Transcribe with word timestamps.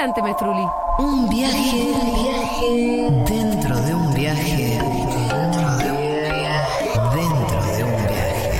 Adelante, 0.00 0.22
Mestruli. 0.22 0.66
Un 0.98 1.28
viaje, 1.28 1.92
dentro 3.26 3.78
de 3.82 3.94
un 3.94 4.14
viaje, 4.14 4.78
dentro 4.78 5.76
de 5.76 5.92
un 5.92 6.00
viaje, 6.24 6.88
dentro 7.14 7.62
de 7.76 7.84
un 7.84 8.06
viaje. 8.08 8.54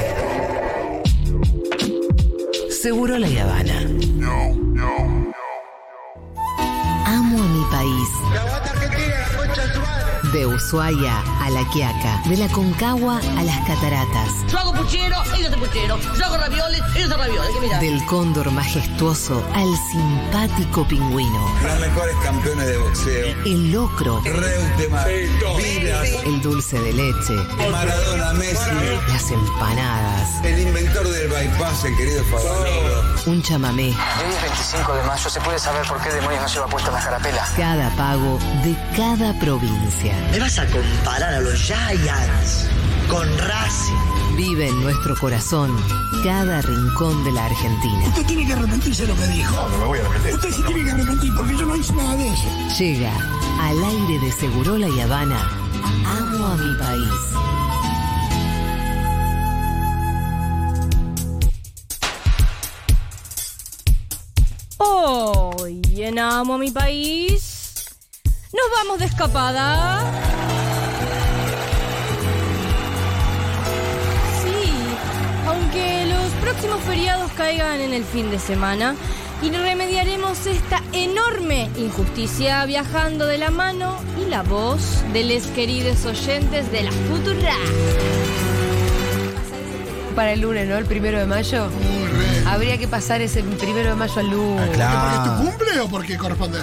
Seguro 2.71 3.19
la 3.19 3.27
Habana. 3.27 3.79
Amo 7.07 7.39
a 7.43 7.47
mi 7.47 7.65
país. 7.71 8.60
De 10.33 10.47
Ushuaia 10.47 11.19
a 11.43 11.51
La 11.51 11.65
Quiaca, 11.71 12.23
de 12.27 12.37
la 12.37 12.47
Concagua 12.49 13.19
a 13.39 13.43
las 13.43 13.59
Cataratas, 13.67 14.31
Yo 14.49 14.59
hago 14.61 14.73
puchero, 14.75 15.17
ellos 15.35 15.49
hacen 15.49 15.59
puchero. 15.59 15.99
Yo 16.17 16.25
hago 16.25 16.37
ravioles, 16.37 16.81
ellos 16.95 17.11
hacen 17.11 17.19
ravioles. 17.19 17.51
¿Qué 17.55 17.61
mirá? 17.61 17.79
del 17.81 18.05
cóndor 18.07 18.51
majestuoso 18.53 19.43
al 19.55 19.69
simpático 19.91 20.87
pingüino, 20.87 21.53
Los 21.65 21.81
mejores 21.81 22.15
campeones 22.23 22.67
de 22.67 22.79
boxeo. 22.79 23.27
el 23.45 23.73
locro, 23.73 24.21
Reutemann, 24.25 25.09
el 26.25 26.41
dulce 26.43 26.79
de 26.79 26.93
leche, 26.93 27.35
Maradona, 27.73 28.33
Messi. 28.35 28.71
las 29.09 29.31
empanadas, 29.33 30.45
El 30.45 30.61
inventor 30.61 31.09
del 31.09 31.29
bypass, 31.29 31.85
el 31.87 31.97
querido 31.97 32.23
Favaloro. 32.25 33.03
un 33.27 33.43
chamamé, 33.43 33.89
Hoy 33.89 34.33
es 34.37 34.43
25 34.43 34.95
de 34.95 35.03
mayo, 35.05 35.29
¿se 35.29 35.41
puede 35.41 35.59
saber 35.59 35.85
por 35.89 36.01
qué 36.03 36.11
demonios 36.11 36.43
no 36.43 36.49
lleva 36.49 36.67
puesta 36.69 36.91
la 36.93 37.01
carapela? 37.03 37.49
cada 37.57 37.91
pago 37.97 38.39
de 38.63 38.77
cada 38.97 39.20
provincia. 39.21 40.15
¿Me 40.31 40.39
vas 40.39 40.59
a 40.59 40.67
comparar 40.67 41.35
a 41.35 41.41
los 41.41 41.61
Giants 41.61 42.67
con 43.09 43.29
Racing? 43.39 44.35
Vive 44.35 44.69
en 44.69 44.83
nuestro 44.83 45.15
corazón 45.17 45.77
cada 46.25 46.63
rincón 46.63 47.23
de 47.25 47.33
la 47.33 47.45
Argentina. 47.45 48.09
Usted 48.09 48.25
tiene 48.25 48.47
que 48.47 48.55
arrepentirse 48.55 49.03
de 49.03 49.09
lo 49.09 49.21
que 49.21 49.27
dijo. 49.27 49.55
No, 49.55 49.79
me 49.79 49.85
voy 49.85 49.99
a 49.99 50.07
arrepentir. 50.07 50.35
Usted 50.37 50.51
se 50.51 50.63
tiene 50.63 50.85
que 50.85 50.91
arrepentir 50.91 51.35
porque 51.37 51.55
yo 51.55 51.67
no 51.67 51.77
hice 51.77 51.93
nada 51.93 52.17
de 52.17 52.29
eso. 52.29 52.49
Llega 52.79 53.13
al 53.61 53.85
aire 53.85 54.19
de 54.21 54.33
Segurola 54.33 54.89
y 54.89 55.01
Habana. 55.01 55.51
Amo 56.07 56.47
a 56.47 56.57
mi 56.57 56.75
país. 56.79 57.11
Hoy 64.79 65.83
en 66.03 66.19
Amo 66.19 66.55
a 66.55 66.59
mi 66.59 66.71
país 66.71 67.50
nos 68.61 68.79
vamos 68.79 68.99
de 68.99 69.07
escapada. 69.07 70.01
Sí, 74.43 74.73
aunque 75.47 76.07
los 76.07 76.31
próximos 76.43 76.81
feriados 76.81 77.31
caigan 77.33 77.81
en 77.81 77.95
el 77.95 78.05
fin 78.05 78.31
de 78.31 78.39
semana 78.39 78.95
y 79.43 79.51
remediaremos 79.51 80.47
esta 80.47 80.83
enorme 80.93 81.71
injusticia 81.79 82.65
viajando 82.67 83.27
de 83.27 83.39
la 83.39 83.51
mano 83.51 83.99
y 84.21 84.29
la 84.29 84.43
voz 84.43 85.03
de 85.13 85.25
les 85.25 85.47
queridos 85.49 86.05
oyentes 86.05 86.71
de 86.71 86.83
la 86.83 86.93
Futura. 86.93 87.55
Para 90.15 90.33
el 90.33 90.41
lunes, 90.41 90.69
¿no? 90.69 90.77
El 90.77 90.85
primero 90.85 91.19
de 91.19 91.27
mayo. 91.27 91.69
Habría 92.47 92.77
que 92.77 92.89
pasar 92.89 93.23
ese 93.23 93.43
primero 93.43 93.91
de 93.91 93.95
mayo 93.95 94.21
al 94.21 94.29
lunes. 94.29 94.69
¿Porque 94.69 94.83
es 94.83 95.25
tu 95.25 95.45
cumple 95.45 95.81
o 95.81 95.89
porque 95.89 96.19
corresponde? 96.19 96.59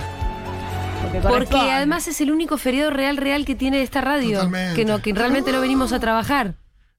Porque, 1.22 1.72
además 1.72 2.08
es 2.08 2.20
el 2.22 2.32
único 2.32 2.58
feriado 2.58 2.92
real, 2.92 3.18
real 3.18 3.46
que 3.46 3.56
tiene 3.56 3.82
esta 3.82 4.02
radio. 4.02 4.38
Totalmente. 4.38 4.76
Que, 4.76 4.86
no, 4.86 5.02
que 5.02 5.14
realmente 5.14 5.52
no 5.52 5.62
venimos 5.62 5.94
a 5.94 6.00
trabajar. 6.00 6.56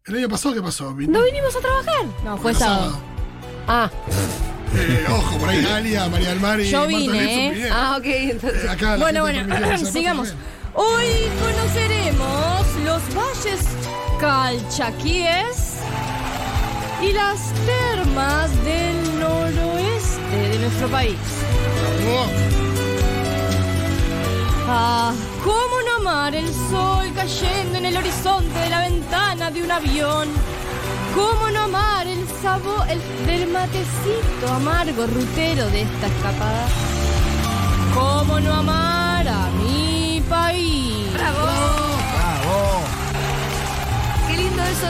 ¿El 0.06 0.16
año 0.16 0.28
pasado 0.28 0.54
qué 0.54 0.62
pasó? 0.62 0.90
¿No 0.94 1.22
vinimos 1.22 1.54
a 1.56 1.60
trabajar? 1.60 2.06
No, 2.24 2.38
fue 2.38 2.54
sábado. 2.54 2.98
Ah, 3.66 3.90
Eh, 4.74 5.04
ojo, 5.10 5.38
por 5.38 5.48
ahí 5.48 5.62
Galia, 5.62 6.08
María 6.08 6.28
del 6.30 6.40
Mar 6.40 6.60
y 6.60 6.68
Yo 6.68 6.86
vine, 6.86 7.66
¿eh? 7.66 7.68
ah, 7.72 7.96
ok. 7.98 8.04
Entonces, 8.06 8.64
Eh, 8.64 8.68
acá 8.70 8.96
Bueno, 8.96 9.22
bueno, 9.22 9.40
sigamos. 9.92 10.34
Hoy 10.74 11.06
conoceremos 11.40 12.66
los 12.84 13.02
valles 13.14 13.66
calchaquíes 14.20 15.74
y 17.02 17.12
las 17.12 17.52
termas 17.64 18.50
del 18.64 19.20
noroeste 19.20 20.36
de 20.50 20.58
nuestro 20.58 20.88
país. 20.88 21.16
Oh, 22.10 22.26
¿cómo 24.68 25.76
no 25.86 26.10
amar 26.10 26.34
el 26.34 26.46
sol 26.46 27.10
cayendo 27.14 27.78
en 27.78 27.86
el 27.86 27.96
horizonte 27.96 28.58
de 28.58 28.68
la 28.68 28.80
ventana 28.80 29.50
de 29.50 29.62
un 29.62 29.70
avión? 29.70 30.28
¿Cómo 31.14 31.50
no 31.50 31.62
amar 31.62 32.06
el 32.06 32.26
sabor 32.42 32.86
el, 32.90 33.00
del 33.26 33.48
matecito 33.50 34.52
amargo 34.54 35.06
rutero 35.06 35.68
de 35.70 35.82
esta 35.82 36.06
escapada? 36.06 36.66
¿Cómo 37.94 38.40
no 38.40 38.52
amar 38.52 39.07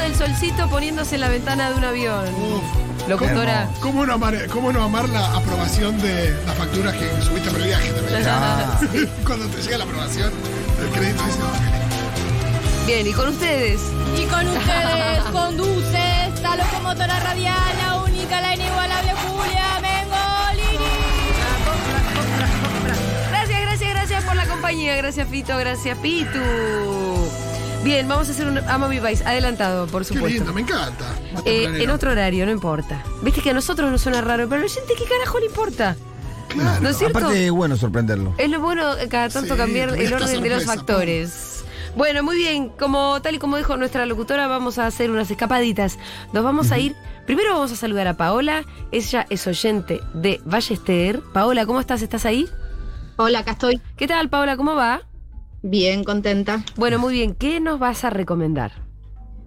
del 0.08 0.16
solcito 0.16 0.68
poniéndose 0.70 1.16
en 1.16 1.20
la 1.20 1.28
ventana 1.28 1.70
de 1.70 1.76
un 1.76 1.84
avión. 1.84 2.24
uf. 2.34 3.08
Locutora. 3.08 3.68
¿Cómo 3.80 4.04
no, 4.04 4.14
amar, 4.14 4.46
¿Cómo 4.48 4.70
no 4.72 4.82
amar 4.82 5.08
la 5.08 5.34
aprobación 5.34 5.98
de 6.00 6.36
las 6.46 6.54
facturas 6.56 6.94
que 6.94 7.08
subiste 7.22 7.50
por 7.50 7.60
el 7.60 7.66
viaje 7.68 7.90
también? 7.90 9.08
Cuando 9.26 9.46
te 9.46 9.62
llega 9.62 9.78
la 9.78 9.84
aprobación 9.84 10.30
del 10.78 10.88
crédito, 10.90 11.22
dices, 11.24 11.40
"Oh, 11.42 12.86
Bien, 12.86 13.06
y 13.06 13.12
con 13.12 13.28
ustedes. 13.28 13.80
Y 14.18 14.24
con 14.26 14.46
ustedes 14.46 15.20
conduce 15.32 16.26
esta 16.34 16.56
locomotora 16.56 17.20
radial, 17.20 17.56
la 17.86 17.96
única, 18.02 18.40
la 18.40 18.54
inigualable 18.54 19.12
Julia 19.12 19.80
Mengolini. 19.80 20.84
Gracias, 23.30 23.60
gracias, 23.62 23.90
gracias 23.90 24.24
por 24.24 24.36
la 24.36 24.46
compañía. 24.46 24.96
Gracias, 24.96 25.28
Fito. 25.28 25.56
Gracias, 25.56 25.96
Pitu. 25.98 26.38
Bien, 27.88 28.06
vamos 28.06 28.28
a 28.28 28.32
hacer 28.32 28.46
un 28.46 28.58
Amo 28.58 28.86
mi 28.86 29.00
país 29.00 29.22
adelantado, 29.24 29.86
por 29.86 30.02
qué 30.02 30.08
supuesto. 30.08 30.28
lindo, 30.28 30.52
me 30.52 30.60
encanta. 30.60 31.06
Eh, 31.46 31.84
en 31.84 31.88
otro 31.88 32.10
horario, 32.10 32.44
no 32.44 32.52
importa. 32.52 33.02
Viste 33.22 33.40
que 33.40 33.48
a 33.48 33.54
nosotros 33.54 33.90
nos 33.90 34.02
suena 34.02 34.20
raro, 34.20 34.46
pero 34.46 34.60
a 34.60 34.64
la 34.64 34.70
gente, 34.70 34.92
¿qué 34.94 35.04
carajo 35.06 35.38
le 35.38 35.46
importa? 35.46 35.96
Claro. 36.48 36.82
¿No 36.82 36.90
es 36.90 36.98
cierto? 36.98 37.16
Aparte 37.16 37.46
es 37.46 37.50
bueno 37.50 37.78
sorprenderlo. 37.78 38.34
Es 38.36 38.50
lo 38.50 38.60
bueno 38.60 38.94
eh, 38.98 39.08
cada 39.08 39.30
tanto 39.30 39.54
Sí, 39.54 39.58
cambiar 39.58 39.88
el 39.88 40.12
orden 40.12 40.42
de 40.42 40.50
los 40.50 40.64
sorpresa, 40.64 40.66
factores. 40.66 41.64
Bueno, 41.96 42.22
muy 42.22 42.36
bien, 42.36 42.68
como 42.68 43.22
tal 43.22 43.36
y 43.36 43.38
como 43.38 43.56
dijo 43.56 43.74
nuestra 43.78 44.04
locutora, 44.04 44.48
vamos 44.48 44.78
a 44.78 44.86
hacer 44.86 45.10
unas 45.10 45.30
escapaditas. 45.30 45.98
Nos 46.34 46.44
vamos 46.44 46.70
a 46.72 46.78
ir. 46.78 46.94
Primero 47.24 47.54
vamos 47.54 47.72
a 47.72 47.76
saludar 47.76 48.06
a 48.06 48.18
Paola. 48.18 48.64
Ella 48.92 49.24
es 49.30 49.46
oyente 49.46 50.02
de 50.12 50.42
Ballester. 50.44 51.22
Paola, 51.32 51.64
¿cómo 51.64 51.80
estás? 51.80 52.02
¿Estás 52.02 52.26
ahí? 52.26 52.50
Hola, 53.16 53.38
acá 53.38 53.52
estoy. 53.52 53.80
¿Qué 53.96 54.06
tal, 54.06 54.28
Paola? 54.28 54.58
¿Cómo 54.58 54.74
va? 54.74 55.07
Bien, 55.62 56.04
contenta. 56.04 56.64
Bueno, 56.76 56.98
muy 56.98 57.14
bien. 57.14 57.34
¿Qué 57.34 57.60
nos 57.60 57.78
vas 57.78 58.04
a 58.04 58.10
recomendar? 58.10 58.72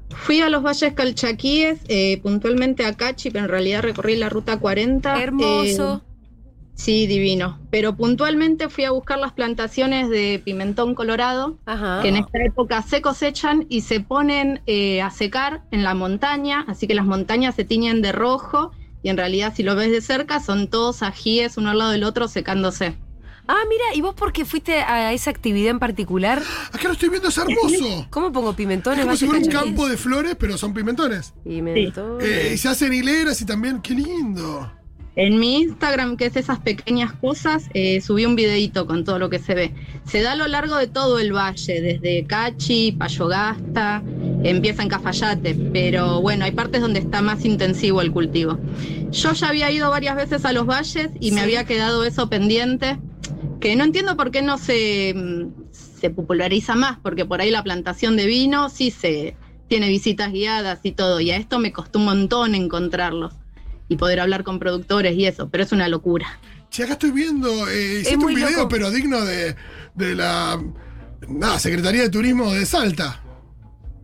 Fui 0.10 0.42
a 0.42 0.50
los 0.50 0.64
valles 0.64 0.94
calchaquíes, 0.94 1.80
eh, 1.88 2.20
puntualmente 2.22 2.86
a 2.86 2.94
Cachi, 2.94 3.32
pero 3.32 3.46
en 3.46 3.52
realidad 3.52 3.82
recorrí 3.82 4.16
la 4.16 4.30
ruta 4.30 4.60
40. 4.60 5.22
Hermoso. 5.22 6.02
Eh, 6.06 6.12
sí, 6.76 7.08
divino. 7.08 7.60
Pero 7.70 7.96
puntualmente 7.96 8.68
fui 8.70 8.84
a 8.84 8.92
buscar 8.92 9.20
las 9.20 9.32
plantaciones 9.32 10.10
de 10.10 10.42
pimentón 10.44 10.96
colorado, 10.96 11.58
Ajá. 11.66 12.02
que 12.02 12.10
en 12.10 12.18
esta 12.18 12.44
época 12.44 12.82
se 12.82 13.02
cosechan 13.02 13.66
y 13.70 13.82
se 13.82 14.02
ponen 14.02 14.62
eh, 14.66 15.02
a 15.02 15.12
secar 15.12 15.64
en 15.72 15.84
la 15.84 15.94
montaña, 15.94 16.66
así 16.68 16.88
que 16.88 16.96
las 16.96 17.06
montañas 17.06 17.56
se 17.56 17.64
tiñen 17.64 18.02
de 18.02 18.12
rojo 18.12 18.72
y 19.04 19.10
en 19.10 19.18
realidad 19.18 19.54
si 19.56 19.64
lo 19.64 19.76
ves 19.76 19.92
de 19.92 20.02
cerca 20.02 20.40
son 20.40 20.68
todos 20.68 21.02
ajíes 21.04 21.58
uno 21.58 21.72
al 21.72 21.78
lado 21.78 21.92
del 21.92 22.04
otro 22.04 22.28
secándose. 22.28 22.96
Ah, 23.54 23.66
mira, 23.68 23.84
¿y 23.94 24.00
vos 24.00 24.16
por 24.16 24.32
qué 24.32 24.46
fuiste 24.46 24.76
a 24.76 25.12
esa 25.12 25.30
actividad 25.30 25.72
en 25.72 25.80
particular? 25.80 26.42
Acá 26.72 26.88
lo 26.88 26.94
estoy 26.94 27.10
viendo, 27.10 27.28
es 27.28 27.38
hermoso. 27.38 28.08
¿Cómo 28.10 28.32
pongo 28.32 28.54
pimentones? 28.54 29.00
Es 29.00 29.06
como 29.06 29.18
si 29.18 29.26
fuera 29.26 29.44
un 29.44 29.52
campo 29.52 29.90
de 29.90 29.98
flores, 29.98 30.38
pero 30.40 30.58
son 30.58 30.74
pimentones. 30.74 31.34
Pimentones. 31.44 32.26
Eh, 32.26 32.52
y 32.54 32.58
se 32.58 32.70
hacen 32.70 32.94
hileras 32.94 33.42
y 33.42 33.46
también, 33.46 33.82
qué 33.82 33.94
lindo. 33.94 34.72
En 35.18 35.38
mi 35.38 35.64
Instagram, 35.64 36.16
que 36.16 36.28
es 36.28 36.38
esas 36.38 36.60
pequeñas 36.60 37.12
cosas, 37.12 37.66
eh, 37.74 38.00
subí 38.00 38.26
un 38.26 38.38
videito 38.38 38.88
con 38.88 39.04
todo 39.04 39.20
lo 39.20 39.30
que 39.30 39.40
se 39.40 39.54
ve. 39.54 39.74
Se 40.06 40.22
da 40.22 40.32
a 40.32 40.36
lo 40.38 40.48
largo 40.48 40.78
de 40.78 40.88
todo 40.88 41.20
el 41.20 41.34
valle, 41.34 41.82
desde 41.82 42.24
Cachi, 42.26 42.94
Payogasta, 42.94 44.02
empieza 44.44 44.82
en 44.82 44.88
Cafayate, 44.88 45.56
pero 45.74 46.22
bueno, 46.22 46.46
hay 46.46 46.52
partes 46.52 46.80
donde 46.80 47.02
está 47.02 47.22
más 47.22 47.44
intensivo 47.44 48.00
el 48.02 48.14
cultivo. 48.14 48.58
Yo 49.12 49.34
ya 49.34 49.50
había 49.50 49.70
ido 49.70 49.90
varias 49.90 50.16
veces 50.16 50.46
a 50.46 50.54
los 50.54 50.66
valles 50.66 51.10
y 51.20 51.32
me 51.32 51.42
había 51.42 51.66
quedado 51.66 52.06
eso 52.06 52.30
pendiente, 52.30 52.98
que 53.62 53.76
no 53.76 53.84
entiendo 53.86 54.18
por 54.18 54.32
qué 54.32 54.42
no 54.42 54.58
se, 54.58 55.14
mm, 55.16 55.46
se 55.72 56.10
populariza 56.10 56.76
más, 56.76 56.98
porque 57.02 57.26
por 57.26 57.40
ahí 57.42 57.52
la 57.52 57.64
plantación 57.64 58.18
de 58.18 58.26
vino 58.26 58.70
sí 58.70 58.92
se 58.92 59.36
tiene 59.68 59.88
visitas 59.88 60.32
guiadas 60.34 60.80
y 60.84 60.92
todo, 60.92 61.22
y 61.22 61.32
a 61.32 61.38
esto 61.38 61.60
me 61.60 61.72
costó 61.72 62.00
un 62.00 62.06
montón 62.06 62.56
encontrarlos 62.56 63.34
y 63.88 63.96
poder 63.96 64.20
hablar 64.20 64.44
con 64.44 64.60
productores 64.60 65.16
y 65.16 65.26
eso, 65.26 65.48
pero 65.50 65.64
es 65.64 65.72
una 65.72 65.88
locura. 65.88 66.40
Si 66.70 66.82
acá 66.84 66.94
estoy 66.94 67.12
viendo, 67.12 67.70
eh, 67.70 68.00
hiciste 68.02 68.16
un 68.18 68.22
muy 68.24 68.36
video, 68.36 68.50
loco. 68.52 68.70
pero 68.70 68.90
digno 68.92 69.22
de, 69.22 69.56
de 69.96 70.16
la 70.16 70.62
nada, 71.30 71.60
Secretaría 71.60 72.02
de 72.02 72.10
Turismo 72.10 72.52
de 72.54 72.66
Salta. 72.66 73.22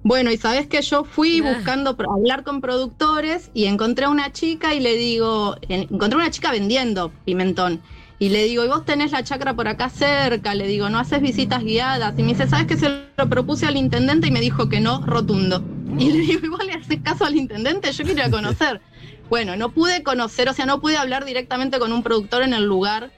Bueno, 0.03 0.31
y 0.31 0.37
sabes 0.37 0.67
que 0.67 0.81
yo 0.81 1.03
fui 1.03 1.41
buscando 1.41 1.97
hablar 2.15 2.43
con 2.43 2.61
productores 2.61 3.49
y 3.53 3.65
encontré 3.65 4.05
a 4.05 4.09
una 4.09 4.31
chica 4.31 4.73
y 4.73 4.79
le 4.79 4.95
digo, 4.95 5.55
en- 5.67 5.81
encontré 5.91 6.17
una 6.17 6.31
chica 6.31 6.51
vendiendo 6.51 7.11
pimentón 7.25 7.81
Y 8.19 8.29
le 8.29 8.45
digo, 8.45 8.65
¿y 8.65 8.67
vos 8.67 8.83
tenés 8.83 9.11
la 9.11 9.23
chacra 9.23 9.53
por 9.53 9.67
acá 9.67 9.89
cerca? 9.89 10.55
Le 10.55 10.67
digo, 10.67 10.89
¿no 10.89 10.97
haces 10.97 11.21
visitas 11.21 11.63
guiadas? 11.63 12.13
Y 12.17 12.23
me 12.23 12.29
dice, 12.29 12.47
¿sabes 12.47 12.65
que 12.65 12.75
se 12.75 12.89
lo 13.15 13.29
propuse 13.29 13.67
al 13.67 13.77
intendente? 13.77 14.27
Y 14.27 14.31
me 14.31 14.41
dijo 14.41 14.69
que 14.69 14.79
no, 14.79 15.05
rotundo. 15.05 15.63
Y 15.99 16.11
le 16.11 16.19
digo, 16.19 16.45
¿y 16.45 16.49
vos 16.49 16.65
le 16.65 16.73
haces 16.73 16.99
caso 17.03 17.25
al 17.25 17.35
intendente? 17.35 17.91
Yo 17.91 18.03
quería 18.03 18.29
conocer. 18.31 18.81
Bueno, 19.29 19.55
no 19.55 19.69
pude 19.69 20.03
conocer, 20.03 20.49
o 20.49 20.53
sea, 20.53 20.65
no 20.65 20.79
pude 20.79 20.97
hablar 20.97 21.25
directamente 21.25 21.79
con 21.79 21.91
un 21.91 22.01
productor 22.01 22.43
en 22.43 22.53
el 22.53 22.65
lugar, 22.65 23.11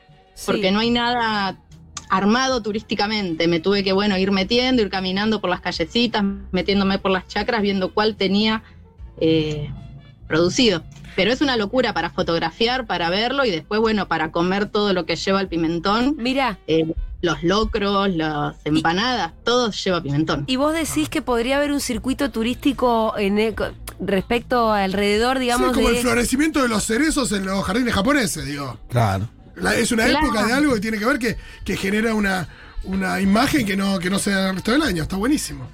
porque 0.46 0.72
no 0.72 0.80
hay 0.80 0.90
nada 0.90 1.58
armado 2.10 2.62
turísticamente. 2.62 3.48
Me 3.48 3.60
tuve 3.60 3.84
que, 3.84 3.94
bueno, 3.94 4.18
ir 4.18 4.32
metiendo, 4.32 4.82
ir 4.82 4.90
caminando 4.90 5.40
por 5.40 5.50
las 5.50 5.62
callecitas, 5.62 6.24
metiéndome 6.52 7.00
por 7.00 7.12
las 7.12 7.28
chacras, 7.28 7.62
viendo 7.62 7.94
cuál 7.94 8.16
tenía 8.16 8.64
eh, 9.22 9.72
producido. 10.40 10.84
Pero 11.18 11.34
es 11.34 11.42
una 11.42 11.58
locura 11.58 11.94
para 11.94 12.12
fotografiar, 12.12 12.86
para 12.86 13.10
verlo 13.10 13.44
y 13.44 13.52
después, 13.52 13.82
bueno, 13.82 14.08
para 14.08 14.32
comer 14.32 14.68
todo 14.68 14.94
lo 14.94 15.06
que 15.06 15.18
lleva 15.18 15.42
el 15.42 15.50
pimentón. 15.50 16.16
Mira, 16.18 16.58
Eh, 16.68 16.94
los 17.22 17.44
locros, 17.44 18.10
las 18.16 18.56
empanadas, 18.64 19.34
todo 19.44 19.72
lleva 19.72 20.02
pimentón. 20.02 20.46
y 20.48 20.56
vos 20.56 20.74
decís 20.74 21.10
que 21.10 21.22
podría 21.22 21.58
haber 21.58 21.74
un 21.74 21.82
circuito 21.82 22.32
turístico 22.32 23.14
en 23.18 23.38
e- 23.40 23.56
respecto 24.00 24.72
alrededor, 24.72 25.36
Sí, 25.38 25.42
digamos, 25.42 25.74
como 25.74 25.90
el 25.90 25.98
florecimiento 25.98 26.62
de 26.62 26.70
los 26.70 26.86
cerezos 26.86 27.34
en 27.34 27.46
los 27.46 27.66
jardines 27.66 27.94
japoneses, 27.94 28.46
digo. 28.46 28.78
Claro. 28.90 29.28
La- 29.58 29.76
es 29.76 29.92
una 29.92 30.06
Claro. 30.06 30.26
época 30.28 30.46
de 30.46 30.54
algo 30.54 30.74
que 30.76 30.80
tiene 30.80 30.98
que 31.00 31.06
ver 31.06 31.20
que, 31.20 31.36
que 31.66 31.76
genera 31.76 32.14
una, 32.14 32.48
una 32.86 33.20
imagen 33.20 33.66
que 33.66 33.76
no, 33.76 34.00
que 34.00 34.10
no 34.10 34.20
sea 34.20 34.50
el 34.52 34.56
resto 34.56 34.72
del 34.72 34.84
año. 34.84 35.04
Está 35.04 35.18
buenísimo. 35.18 35.68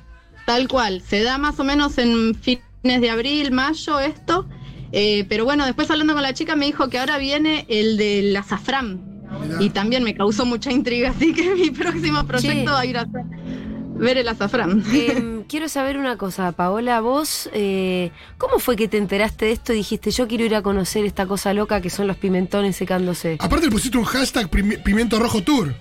Tal 0.48 0.68
cual, 0.68 1.04
se 1.08 1.22
da 1.24 1.38
más 1.38 1.60
o 1.60 1.63
menos 1.63 1.98
en 2.00 2.34
fines 2.36 2.63
de 2.86 3.10
abril, 3.10 3.52
mayo 3.52 4.00
esto. 4.00 4.48
Eh, 4.92 5.26
pero 5.28 5.44
bueno, 5.46 5.66
después 5.66 5.90
hablando 5.92 6.14
con 6.14 6.22
la 6.22 6.34
chica 6.34 6.56
me 6.56 6.66
dijo 6.68 6.90
que 6.90 7.00
ahora 7.00 7.18
viene 7.18 7.66
el 7.68 7.98
del 7.98 8.36
azafrán. 8.36 9.02
Mirá. 9.42 9.62
Y 9.62 9.70
también 9.72 10.04
me 10.04 10.14
causó 10.16 10.46
mucha 10.46 10.72
intriga, 10.72 11.10
así 11.16 11.34
que 11.34 11.56
mi 11.56 11.72
próximo 11.72 12.26
proyecto 12.26 12.66
Che. 12.66 12.72
va 12.72 12.80
a 12.80 12.86
ir 12.86 12.98
a 12.98 13.08
ver 13.98 14.18
el 14.18 14.28
azafrán. 14.28 14.84
Em, 14.94 15.44
quiero 15.44 15.68
saber 15.68 15.98
una 15.98 16.18
cosa, 16.18 16.52
Paola, 16.52 17.02
vos, 17.02 17.50
eh, 17.54 18.12
¿cómo 18.38 18.60
fue 18.60 18.76
que 18.76 18.88
te 18.88 18.98
enteraste 18.98 19.46
de 19.46 19.52
esto 19.54 19.74
y 19.74 19.78
dijiste, 19.78 20.12
yo 20.12 20.28
quiero 20.28 20.46
ir 20.46 20.56
a 20.56 20.62
conocer 20.62 21.04
esta 21.06 21.26
cosa 21.26 21.54
loca 21.54 21.82
que 21.82 21.90
son 21.90 22.08
los 22.08 22.16
pimentones 22.18 22.76
secándose? 22.76 23.38
Aparte 23.40 23.66
le 23.66 23.72
pusiste 23.72 23.98
un 23.98 24.04
hashtag 24.06 24.50
pimi- 24.50 24.82
Pimiento 24.84 25.18
Rojo 25.20 25.42
Tour. 25.44 25.74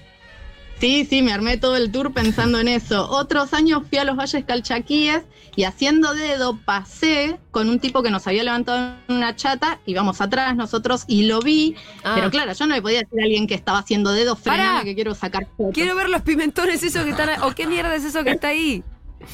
Sí, 0.84 1.06
sí, 1.08 1.22
me 1.22 1.32
armé 1.32 1.56
todo 1.56 1.78
el 1.78 1.90
tour 1.90 2.12
pensando 2.12 2.60
en 2.60 2.68
eso. 2.68 3.08
Otros 3.08 3.54
años 3.54 3.84
fui 3.88 3.96
a 3.96 4.04
los 4.04 4.18
Valles 4.18 4.44
Calchaquíes 4.44 5.22
y 5.56 5.64
haciendo 5.64 6.12
dedo 6.12 6.58
pasé 6.62 7.38
con 7.52 7.70
un 7.70 7.78
tipo 7.78 8.02
que 8.02 8.10
nos 8.10 8.26
había 8.26 8.42
levantado 8.42 8.92
en 9.08 9.16
una 9.16 9.34
chata, 9.34 9.80
íbamos 9.86 10.20
atrás 10.20 10.54
nosotros 10.56 11.04
y 11.06 11.22
lo 11.22 11.40
vi. 11.40 11.74
Ah. 12.02 12.12
Pero 12.16 12.30
claro, 12.30 12.52
yo 12.52 12.66
no 12.66 12.74
le 12.74 12.82
podía 12.82 12.98
decir 12.98 13.18
a 13.18 13.24
alguien 13.24 13.46
que 13.46 13.54
estaba 13.54 13.78
haciendo 13.78 14.12
dedo, 14.12 14.36
Pará. 14.36 14.56
frename 14.56 14.84
que 14.84 14.94
quiero 14.94 15.14
sacar 15.14 15.46
fotos. 15.56 15.72
Quiero 15.72 15.96
ver 15.96 16.10
los 16.10 16.20
pimentones 16.20 16.82
esos 16.82 17.02
que 17.02 17.12
están 17.12 17.30
ahí. 17.30 17.36
¿O 17.40 17.54
qué 17.54 17.66
mierda 17.66 17.94
es 17.94 18.04
eso 18.04 18.22
que 18.22 18.32
está 18.32 18.48
ahí? 18.48 18.84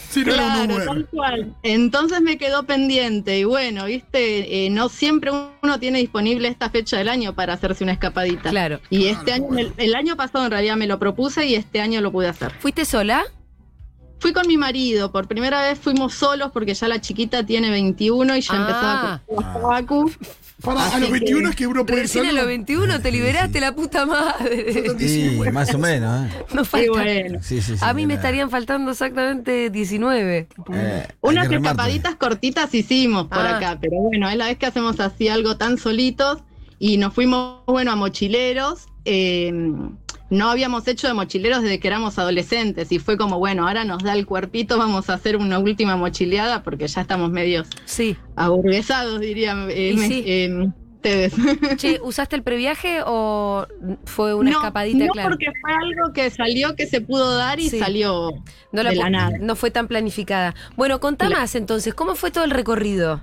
Sí, 0.08 0.24
no 0.24 0.34
era 0.34 0.64
Claro, 0.64 0.84
tal 0.84 1.06
cual. 1.08 1.54
Entonces 1.62 2.20
me 2.20 2.38
quedó 2.38 2.64
pendiente 2.64 3.38
y 3.38 3.44
bueno, 3.44 3.84
viste, 3.86 4.66
Eh, 4.66 4.70
no 4.70 4.88
siempre 4.88 5.30
uno 5.62 5.78
tiene 5.80 5.98
disponible 5.98 6.48
esta 6.48 6.70
fecha 6.70 6.98
del 6.98 7.08
año 7.08 7.34
para 7.34 7.54
hacerse 7.54 7.84
una 7.84 7.92
escapadita. 7.92 8.50
Claro. 8.50 8.80
Y 8.90 9.06
este 9.06 9.32
año, 9.32 9.48
el 9.76 9.94
año 9.94 10.16
pasado 10.16 10.44
en 10.46 10.50
realidad 10.50 10.76
me 10.76 10.86
lo 10.86 10.98
propuse 10.98 11.46
y 11.46 11.54
este 11.54 11.80
año 11.80 12.00
lo 12.00 12.10
pude 12.12 12.28
hacer. 12.28 12.52
¿Fuiste 12.60 12.84
sola? 12.84 13.24
Fui 14.18 14.32
con 14.34 14.46
mi 14.46 14.58
marido, 14.58 15.10
por 15.12 15.26
primera 15.28 15.62
vez 15.62 15.78
fuimos 15.78 16.12
solos 16.14 16.50
porque 16.52 16.74
ya 16.74 16.88
la 16.88 17.00
chiquita 17.00 17.46
tiene 17.46 17.70
21 17.70 18.36
y 18.36 18.40
ya 18.42 18.52
Ah. 18.52 19.20
empezaba 19.26 19.86
con 19.86 20.10
los 20.10 20.14
a 20.66 20.98
los 20.98 21.08
que- 21.08 21.12
21 21.12 21.50
es 21.50 21.56
que 21.56 21.66
uno 21.66 21.84
puede 21.86 22.00
ir 22.00 22.02
Recién 22.04 22.24
a 22.24 22.28
solo. 22.28 22.40
los 22.40 22.46
21 22.48 23.00
te 23.00 23.10
liberaste 23.12 23.60
la 23.60 23.74
puta 23.74 24.06
madre. 24.06 24.98
Sí, 24.98 25.38
más 25.52 25.74
o 25.74 25.78
menos, 25.78 26.26
¿eh? 26.26 26.30
No 26.54 26.64
falta. 26.64 26.90
bueno, 26.90 27.38
Sí, 27.42 27.60
sí, 27.62 27.76
sí. 27.76 27.84
A 27.84 27.92
mí 27.94 28.06
me 28.06 28.14
estarían 28.14 28.50
faltando 28.50 28.90
exactamente 28.90 29.70
19. 29.70 30.48
Eh, 30.72 31.06
unas 31.20 31.50
escapaditas 31.50 32.16
cortitas 32.16 32.74
hicimos 32.74 33.26
por 33.28 33.38
Ah. 33.38 33.56
acá, 33.56 33.78
pero 33.80 33.96
bueno, 33.98 34.28
es 34.28 34.36
la 34.36 34.46
vez 34.46 34.58
que 34.58 34.66
hacemos 34.66 35.00
así 35.00 35.28
algo 35.28 35.56
tan 35.56 35.78
solitos 35.78 36.38
y 36.78 36.96
nos 36.96 37.14
fuimos, 37.14 37.60
bueno, 37.66 37.92
a 37.92 37.96
mochileros. 37.96 38.86
eh, 39.06 39.50
no 40.30 40.48
habíamos 40.50 40.86
hecho 40.88 41.06
de 41.08 41.14
mochileros 41.14 41.62
desde 41.62 41.78
que 41.80 41.88
éramos 41.88 42.18
adolescentes 42.18 42.90
y 42.92 42.98
fue 42.98 43.16
como, 43.16 43.38
bueno, 43.38 43.66
ahora 43.66 43.84
nos 43.84 44.02
da 44.02 44.12
el 44.14 44.26
cuerpito, 44.26 44.78
vamos 44.78 45.10
a 45.10 45.14
hacer 45.14 45.36
una 45.36 45.58
última 45.58 45.96
mochileada 45.96 46.62
porque 46.62 46.86
ya 46.88 47.00
estamos 47.02 47.30
medios 47.30 47.66
Sí. 47.84 48.16
aburguesados, 48.36 49.20
dirían 49.20 49.68
eh, 49.70 49.94
me- 49.96 50.08
sí. 50.08 50.22
eh, 50.26 50.68
ustedes. 50.94 51.32
Che, 51.78 51.98
¿usaste 52.02 52.36
el 52.36 52.42
previaje 52.42 53.00
o 53.06 53.66
fue 54.04 54.34
una 54.34 54.50
no, 54.50 54.58
escapadita, 54.58 55.04
no 55.06 55.12
claro? 55.12 55.30
porque 55.30 55.46
fue 55.60 55.72
algo 55.72 56.12
que 56.12 56.30
salió, 56.30 56.76
que 56.76 56.86
se 56.86 57.00
pudo 57.00 57.36
dar 57.36 57.58
y 57.58 57.68
Sí. 57.70 57.78
salió 57.78 58.30
No, 58.72 58.82
la 58.82 58.90
de 58.90 58.96
la 58.96 59.10
nada. 59.10 59.38
no 59.40 59.56
fue 59.56 59.70
tan 59.70 59.88
planificada. 59.88 60.54
Bueno, 60.76 61.00
contá 61.00 61.26
Claro. 61.26 61.40
más 61.42 61.54
entonces, 61.54 61.94
¿cómo 61.94 62.14
fue 62.16 62.30
todo 62.30 62.44
el 62.44 62.50
recorrido? 62.50 63.22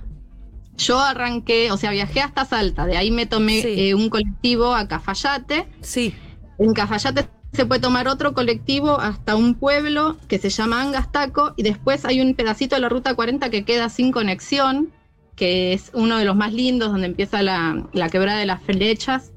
Yo 0.76 1.00
arranqué, 1.00 1.72
o 1.72 1.76
sea, 1.76 1.90
viajé 1.90 2.20
hasta 2.20 2.44
Salta, 2.44 2.86
de 2.86 2.96
ahí 2.96 3.10
me 3.10 3.26
tomé 3.26 3.60
eh, 3.64 3.94
un 3.94 4.08
colectivo 4.10 4.74
a 4.74 4.86
Cafayate. 4.86 5.66
Sí. 5.80 6.14
En 6.58 6.74
Cafayate 6.74 7.28
se 7.52 7.66
puede 7.66 7.80
tomar 7.80 8.08
otro 8.08 8.34
colectivo 8.34 9.00
hasta 9.00 9.36
un 9.36 9.54
pueblo 9.54 10.16
que 10.26 10.38
se 10.38 10.50
llama 10.50 10.82
Angastaco 10.82 11.54
y 11.56 11.62
después 11.62 12.04
hay 12.04 12.20
un 12.20 12.34
pedacito 12.34 12.74
de 12.74 12.80
la 12.80 12.88
ruta 12.88 13.14
40 13.14 13.48
que 13.50 13.64
queda 13.64 13.88
sin 13.88 14.10
conexión, 14.10 14.92
que 15.36 15.72
es 15.72 15.90
uno 15.94 16.18
de 16.18 16.24
los 16.24 16.36
más 16.36 16.52
lindos, 16.52 16.90
donde 16.90 17.06
empieza 17.06 17.42
la, 17.42 17.86
la 17.92 18.08
quebrada 18.10 18.40
de 18.40 18.46
las 18.46 18.62
flechas, 18.62 19.32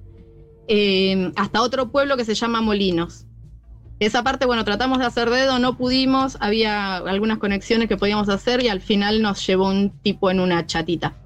eh, 0.68 1.32
hasta 1.36 1.62
otro 1.62 1.92
pueblo 1.92 2.18
que 2.18 2.26
se 2.26 2.34
llama 2.34 2.62
Molinos. 2.62 3.28
Esa 4.00 4.24
parte, 4.24 4.48
bueno, 4.48 4.66
tratamos 4.66 4.98
de 4.98 5.06
hacer 5.06 5.30
dedo, 5.30 5.60
no 5.60 5.78
pudimos, 5.78 6.38
había 6.40 6.98
algunas 6.98 7.38
conexiones 7.38 7.88
que 7.88 7.98
podíamos 7.98 8.30
hacer 8.30 8.64
y 8.64 8.68
al 8.68 8.82
final 8.82 9.22
nos 9.22 9.46
llevó 9.46 9.70
un 9.70 9.92
tipo 10.02 10.32
en 10.32 10.40
una 10.40 10.66
chatita. 10.66 11.21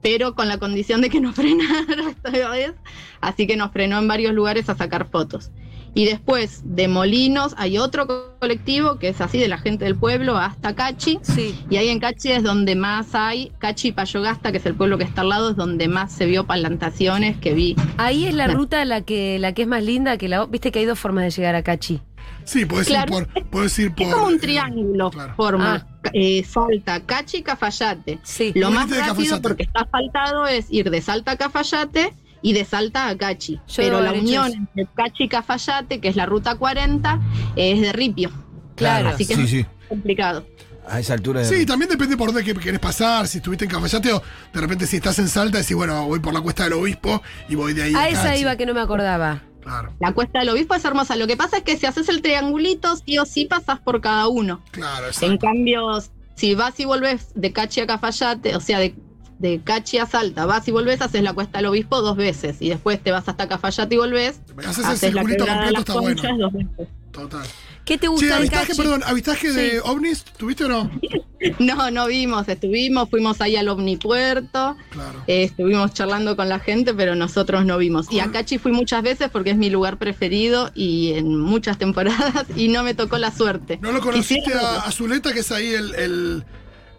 Pero 0.00 0.34
con 0.34 0.48
la 0.48 0.58
condición 0.58 1.00
de 1.00 1.10
que 1.10 1.20
nos 1.20 1.34
frenara 1.36 2.10
esta 2.10 2.30
vez, 2.50 2.72
así 3.20 3.46
que 3.46 3.56
nos 3.56 3.72
frenó 3.72 3.98
en 3.98 4.08
varios 4.08 4.32
lugares 4.32 4.68
a 4.68 4.76
sacar 4.76 5.08
fotos. 5.10 5.50
Y 5.94 6.06
después 6.06 6.62
de 6.64 6.88
Molinos 6.88 7.54
hay 7.58 7.76
otro 7.76 8.06
co- 8.06 8.34
colectivo 8.40 8.98
que 8.98 9.08
es 9.08 9.20
así 9.20 9.36
de 9.36 9.46
la 9.46 9.58
gente 9.58 9.84
del 9.84 9.94
pueblo 9.94 10.38
hasta 10.38 10.74
Cachi. 10.74 11.18
Sí. 11.20 11.54
Y 11.68 11.76
ahí 11.76 11.90
en 11.90 12.00
Cachi 12.00 12.32
es 12.32 12.42
donde 12.42 12.74
más 12.76 13.14
hay, 13.14 13.52
Cachi 13.58 13.88
y 13.88 13.92
Payogasta, 13.92 14.52
que 14.52 14.56
es 14.58 14.64
el 14.64 14.74
pueblo 14.74 14.96
que 14.96 15.04
está 15.04 15.20
al 15.20 15.28
lado, 15.28 15.50
es 15.50 15.56
donde 15.56 15.88
más 15.88 16.10
se 16.10 16.24
vio 16.24 16.46
plantaciones 16.46 17.36
que 17.36 17.52
vi. 17.52 17.76
Ahí 17.98 18.24
es 18.24 18.32
la 18.34 18.46
ruta 18.46 18.82
la 18.86 19.02
que, 19.02 19.38
la 19.38 19.52
que 19.52 19.62
es 19.62 19.68
más 19.68 19.84
linda 19.84 20.16
que 20.16 20.28
la. 20.30 20.46
Viste 20.46 20.72
que 20.72 20.78
hay 20.78 20.86
dos 20.86 20.98
formas 20.98 21.24
de 21.24 21.30
llegar 21.30 21.54
a 21.56 21.62
Cachi. 21.62 22.00
Sí, 22.44 22.64
Claro. 22.66 23.20
ir 23.20 23.28
por. 23.28 23.44
Podés 23.50 23.78
ir 23.78 23.94
por 23.94 24.06
Es 24.06 24.12
como 24.14 24.26
un 24.26 24.34
eh, 24.34 24.38
triángulo, 24.38 25.10
claro. 25.10 25.34
forma. 25.36 25.86
Eh, 26.12 26.44
Salta, 26.44 27.00
Cachi 27.00 27.38
y 27.38 27.42
Cafayate. 27.42 28.18
Sí. 28.24 28.52
Lo 28.56 28.70
más 28.70 28.90
rápido, 28.90 29.06
Cafayate. 29.14 29.40
porque 29.42 29.62
está 29.62 29.80
asfaltado, 29.82 30.46
es 30.46 30.66
ir 30.70 30.90
de 30.90 31.00
Salta 31.00 31.32
a 31.32 31.36
Cafayate 31.36 32.12
y 32.42 32.52
de 32.54 32.64
Salta 32.64 33.06
a 33.08 33.16
Cachi. 33.16 33.54
Yo 33.54 33.60
Pero 33.76 34.00
la 34.00 34.12
unión 34.12 34.48
eso. 34.48 34.56
entre 34.56 34.86
Cachi 34.96 35.24
y 35.24 35.28
Cafayate, 35.28 36.00
que 36.00 36.08
es 36.08 36.16
la 36.16 36.26
ruta 36.26 36.56
40, 36.56 37.20
es 37.54 37.80
de 37.80 37.92
Ripio. 37.92 38.30
Claro. 38.74 39.10
Así 39.10 39.24
que 39.26 39.36
Sí, 39.36 39.42
es 39.42 39.50
sí. 39.50 39.66
complicado. 39.88 40.44
A 40.88 40.98
esa 40.98 41.14
altura 41.14 41.42
de. 41.42 41.46
Sí, 41.46 41.64
también 41.64 41.88
depende 41.88 42.16
por 42.16 42.32
dónde 42.32 42.42
que- 42.42 42.58
querés 42.58 42.80
pasar, 42.80 43.28
si 43.28 43.38
estuviste 43.38 43.66
en 43.66 43.70
Cafayate 43.70 44.12
o 44.14 44.20
de 44.52 44.60
repente 44.60 44.88
si 44.88 44.96
estás 44.96 45.16
en 45.20 45.28
Salta 45.28 45.58
decís, 45.58 45.76
bueno, 45.76 46.04
voy 46.08 46.18
por 46.18 46.34
la 46.34 46.40
cuesta 46.40 46.64
del 46.64 46.72
obispo 46.72 47.22
y 47.48 47.54
voy 47.54 47.72
de 47.72 47.84
ahí 47.84 47.94
A 47.94 48.00
a 48.00 48.08
esa 48.08 48.22
Cachi. 48.24 48.40
iba 48.40 48.56
que 48.56 48.66
no 48.66 48.74
me 48.74 48.80
acordaba. 48.80 49.42
Claro, 49.62 49.92
La 50.00 50.12
cuesta 50.12 50.40
del 50.40 50.48
obispo 50.50 50.74
es 50.74 50.84
hermosa. 50.84 51.16
Lo 51.16 51.26
que 51.26 51.36
pasa 51.36 51.58
es 51.58 51.62
que 51.62 51.76
si 51.76 51.86
haces 51.86 52.08
el 52.08 52.20
triangulito, 52.22 52.96
sí 52.96 53.18
o 53.18 53.24
sí 53.24 53.44
pasas 53.46 53.78
por 53.80 54.00
cada 54.00 54.28
uno. 54.28 54.60
claro, 54.72 55.04
En 55.06 55.10
exacto. 55.12 55.38
cambio, 55.38 56.02
si 56.34 56.54
vas 56.54 56.78
y 56.80 56.84
volvés 56.84 57.28
de 57.34 57.52
Cachi 57.52 57.80
a 57.80 57.86
Cafayate, 57.86 58.56
o 58.56 58.60
sea, 58.60 58.78
de, 58.80 58.94
de 59.38 59.60
Cachi 59.62 59.98
a 59.98 60.06
Salta, 60.06 60.46
vas 60.46 60.66
y 60.66 60.72
volvés, 60.72 61.00
haces 61.00 61.22
la 61.22 61.32
cuesta 61.32 61.58
del 61.58 61.66
obispo 61.66 62.00
dos 62.02 62.16
veces. 62.16 62.56
Y 62.60 62.68
después 62.70 63.02
te 63.02 63.12
vas 63.12 63.28
hasta 63.28 63.46
Cafayate 63.48 63.94
y 63.94 63.98
volvés. 63.98 64.40
Haces 64.58 64.78
el 64.78 64.84
Haces 64.84 65.00
circulito 65.00 65.46
completo, 65.46 65.78
está 65.80 65.92
bueno. 66.00 66.38
dos 66.38 66.52
veces. 66.52 66.88
Total. 67.12 67.46
¿Qué 67.84 67.98
te 67.98 68.06
Sí, 68.06 68.12
gusta 68.12 68.26
de 68.26 68.34
avistaje, 68.34 68.74
perdón, 68.76 69.02
avistaje 69.04 69.52
de 69.52 69.70
Sí. 69.72 69.76
ovnis, 69.84 70.24
¿tuviste 70.24 70.64
o 70.64 70.68
no? 70.68 70.90
No, 71.58 71.90
no 71.90 72.06
vimos, 72.06 72.48
estuvimos, 72.48 73.10
fuimos 73.10 73.40
ahí 73.40 73.56
al 73.56 73.68
Omnipuerto, 73.68 74.76
Claro. 74.90 75.24
eh, 75.26 75.42
estuvimos 75.42 75.92
charlando 75.92 76.36
con 76.36 76.48
la 76.48 76.60
gente, 76.60 76.94
pero 76.94 77.16
nosotros 77.16 77.64
no 77.64 77.78
vimos. 77.78 78.06
Y 78.12 78.20
a 78.20 78.30
Cachi 78.30 78.58
fui 78.58 78.70
muchas 78.70 79.02
veces 79.02 79.28
porque 79.28 79.50
es 79.50 79.56
mi 79.56 79.68
lugar 79.68 79.98
preferido 79.98 80.70
y 80.76 81.14
en 81.14 81.36
muchas 81.40 81.78
temporadas 81.78 82.44
y 82.56 82.68
no 82.68 82.84
me 82.84 82.94
tocó 82.94 83.18
la 83.18 83.32
suerte. 83.32 83.78
¿No 83.82 83.90
lo 83.90 84.00
conociste 84.00 84.54
a, 84.54 84.82
a 84.82 84.92
Zuleta, 84.92 85.32
que 85.32 85.40
es 85.40 85.50
ahí 85.50 85.66
el, 85.74 85.94
el, 85.96 86.44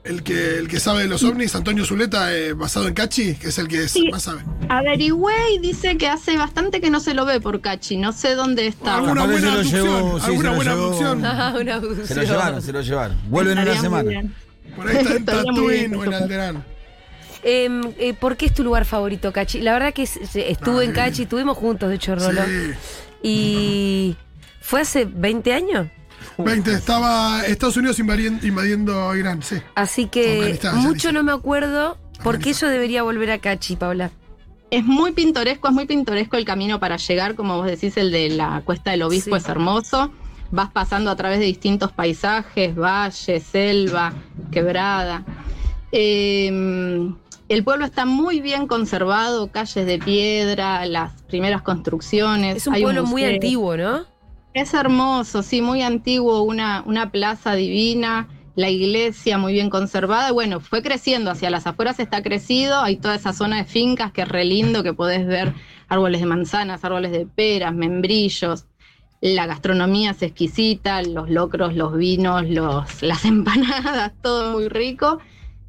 el 0.03 0.21
que, 0.23 0.57
el 0.57 0.67
que 0.67 0.79
sabe 0.79 1.03
de 1.03 1.07
los 1.07 1.23
ovnis, 1.23 1.55
Antonio 1.55 1.85
Zuleta, 1.85 2.35
eh, 2.35 2.53
basado 2.53 2.87
en 2.87 2.93
Cachi, 2.93 3.35
que 3.35 3.47
es 3.47 3.57
el 3.57 3.67
que 3.67 3.83
es- 3.83 3.91
Sí. 3.91 4.09
más 4.11 4.23
sabe? 4.23 4.41
Averigüé 4.69 5.33
y 5.55 5.59
dice 5.59 5.97
que 5.97 6.07
hace 6.09 6.35
bastante 6.37 6.81
que 6.81 6.89
no 6.89 6.99
se 6.99 7.13
lo 7.13 7.25
ve 7.25 7.39
por 7.39 7.61
Cachi, 7.61 7.97
no 7.97 8.11
sé 8.11 8.35
dónde 8.35 8.67
está. 8.67 8.95
Alguna 8.97 9.25
buena 9.25 9.39
se 9.39 9.45
lo 9.45 9.51
abducción, 9.51 9.85
llevó, 9.85 10.19
sí, 10.19 10.25
alguna 10.25 10.49
se 10.49 10.49
lo 10.49 10.55
buena 10.55 10.71
llevó. 10.71 11.25
Ah, 11.25 11.55
una 11.61 12.05
Se 12.05 12.15
lo 12.15 12.23
llevaron, 12.23 12.61
se 12.61 12.71
lo 12.73 12.81
llevaron. 12.81 13.17
Vuelven 13.29 13.57
en 13.59 13.67
una 13.69 13.81
semana. 13.81 14.09
bien. 14.09 14.35
Por 14.75 14.87
ahí 14.87 14.97
está 14.97 15.41
en 15.45 15.67
bien, 15.67 15.95
o 15.95 16.03
en. 16.03 16.13
Alderán. 16.13 16.65
Em, 17.45 17.81
eh, 17.99 18.13
¿Por 18.13 18.37
qué 18.37 18.45
es 18.47 18.53
tu 18.53 18.63
lugar 18.63 18.85
favorito, 18.85 19.31
Cachi? 19.33 19.61
La 19.61 19.73
verdad 19.73 19.93
que 19.93 20.03
estuve 20.03 20.85
en. 20.85 20.91
Cachi, 20.93 21.23
estuvimos 21.23 21.57
juntos, 21.57 21.89
de 21.89 21.95
hecho, 21.95 22.15
Rolo. 22.15 22.41
Sí. 22.45 22.71
Y 23.21 24.15
fue 24.61 24.81
hace 24.81 25.05
20 25.05 25.53
años. 25.53 25.87
20, 26.37 26.73
estaba 26.73 27.45
Estados 27.45 27.77
Unidos 27.77 27.99
invadien- 27.99 28.43
invadiendo 28.43 29.15
Irán, 29.15 29.41
sí. 29.43 29.57
Así 29.75 30.07
que 30.07 30.59
mucho 30.75 31.11
no 31.11 31.23
me 31.23 31.31
acuerdo 31.31 31.97
por 32.23 32.35
qué 32.39 32.51
Afganistán. 32.51 32.69
yo 32.69 32.73
debería 32.73 33.03
volver 33.03 33.31
a 33.31 33.39
Cachi, 33.39 33.75
Paula. 33.75 34.11
Es 34.71 34.83
muy 34.83 35.11
pintoresco, 35.11 35.67
es 35.67 35.73
muy 35.73 35.85
pintoresco 35.85 36.35
el 36.37 36.45
camino 36.45 36.79
para 36.79 36.97
llegar, 36.97 37.35
como 37.35 37.57
vos 37.57 37.67
decís, 37.67 37.95
el 37.97 38.11
de 38.11 38.29
la 38.29 38.61
Cuesta 38.65 38.91
del 38.91 39.03
Obispo 39.03 39.35
Sí. 39.37 39.43
es 39.43 39.49
hermoso. 39.49 40.11
Vas 40.51 40.71
pasando 40.71 41.09
a 41.11 41.15
través 41.15 41.39
de 41.39 41.45
distintos 41.45 41.91
paisajes, 41.91 42.75
valles, 42.75 43.43
selva, 43.43 44.13
quebrada. 44.51 45.23
Eh, 45.91 46.47
el 47.49 47.63
pueblo 47.63 47.85
está 47.85 48.05
muy 48.05 48.41
bien 48.41 48.65
conservado, 48.67 49.51
calles 49.51 49.85
de 49.85 49.99
piedra, 49.99 50.85
las 50.85 51.21
primeras 51.23 51.61
construcciones. 51.61 52.57
Es 52.57 52.67
un 52.67 52.73
hay 52.75 52.81
pueblo 52.83 53.03
muy 53.05 53.23
antiguo, 53.25 53.77
¿no? 53.77 54.05
Es 54.53 54.73
hermoso, 54.73 55.41
sí, 55.41 55.61
muy 55.61 55.81
antiguo, 55.81 56.43
una, 56.43 56.83
una 56.85 57.11
plaza 57.11 57.55
divina, 57.55 58.27
la 58.55 58.69
iglesia 58.69 59.37
muy 59.39 59.53
bien 59.53 59.69
conservada. 59.71 60.31
Bueno, 60.31 60.59
fue 60.59 60.83
creciendo, 60.83 61.31
hacia 61.31 61.49
las 61.49 61.65
afueras 61.65 61.99
está 61.99 62.21
crecido, 62.21 62.79
hay 62.79 62.97
toda 62.97 63.15
esa 63.15 63.33
zona 63.33 63.57
de 63.57 63.65
fincas 63.65 64.11
que 64.11 64.21
es 64.21 64.27
re 64.27 64.45
lindo, 64.45 64.83
que 64.83 64.93
podés 64.93 65.25
ver 65.25 65.53
árboles 65.87 66.21
de 66.21 66.27
manzanas, 66.27 66.83
árboles 66.85 67.11
de 67.11 67.25
peras, 67.25 67.73
membrillos. 67.73 68.65
La 69.21 69.47
gastronomía 69.47 70.11
es 70.11 70.21
exquisita, 70.21 71.01
los 71.01 71.29
locros, 71.31 71.75
los 71.75 71.95
vinos, 71.97 72.47
los, 72.47 73.01
las 73.01 73.25
empanadas, 73.25 74.11
todo 74.21 74.51
muy 74.53 74.67
rico. 74.69 75.17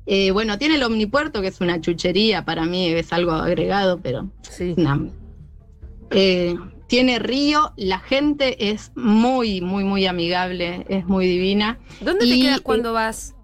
Eh, 0.07 0.31
bueno, 0.33 0.59
tiene 0.59 0.75
el 0.75 0.83
omnipuerto, 0.83 1.41
que 1.41 1.49
es 1.49 1.63
una 1.63 1.81
chuchería, 1.81 2.45
para 2.45 2.67
mí 2.67 2.89
es 2.89 3.15
algo 3.15 3.33
agregado, 3.33 3.99
pero 4.03 4.29
Sí. 4.43 4.75
no. 4.77 5.09
Eh, 6.11 6.55
tiene 6.95 7.19
río, 7.19 7.73
la 7.77 7.99
gente 7.99 8.71
es 8.71 8.93
muy, 8.95 9.61
muy, 9.61 9.83
muy 9.83 10.07
amigable, 10.07 10.87
es 10.89 11.05
muy 11.07 11.27
divina. 11.27 11.81
¿Dónde 12.01 12.25
te 12.25 12.41
quedas 12.41 12.59
eh, 12.59 12.63
cuando 12.63 12.93
vas? 12.93 13.35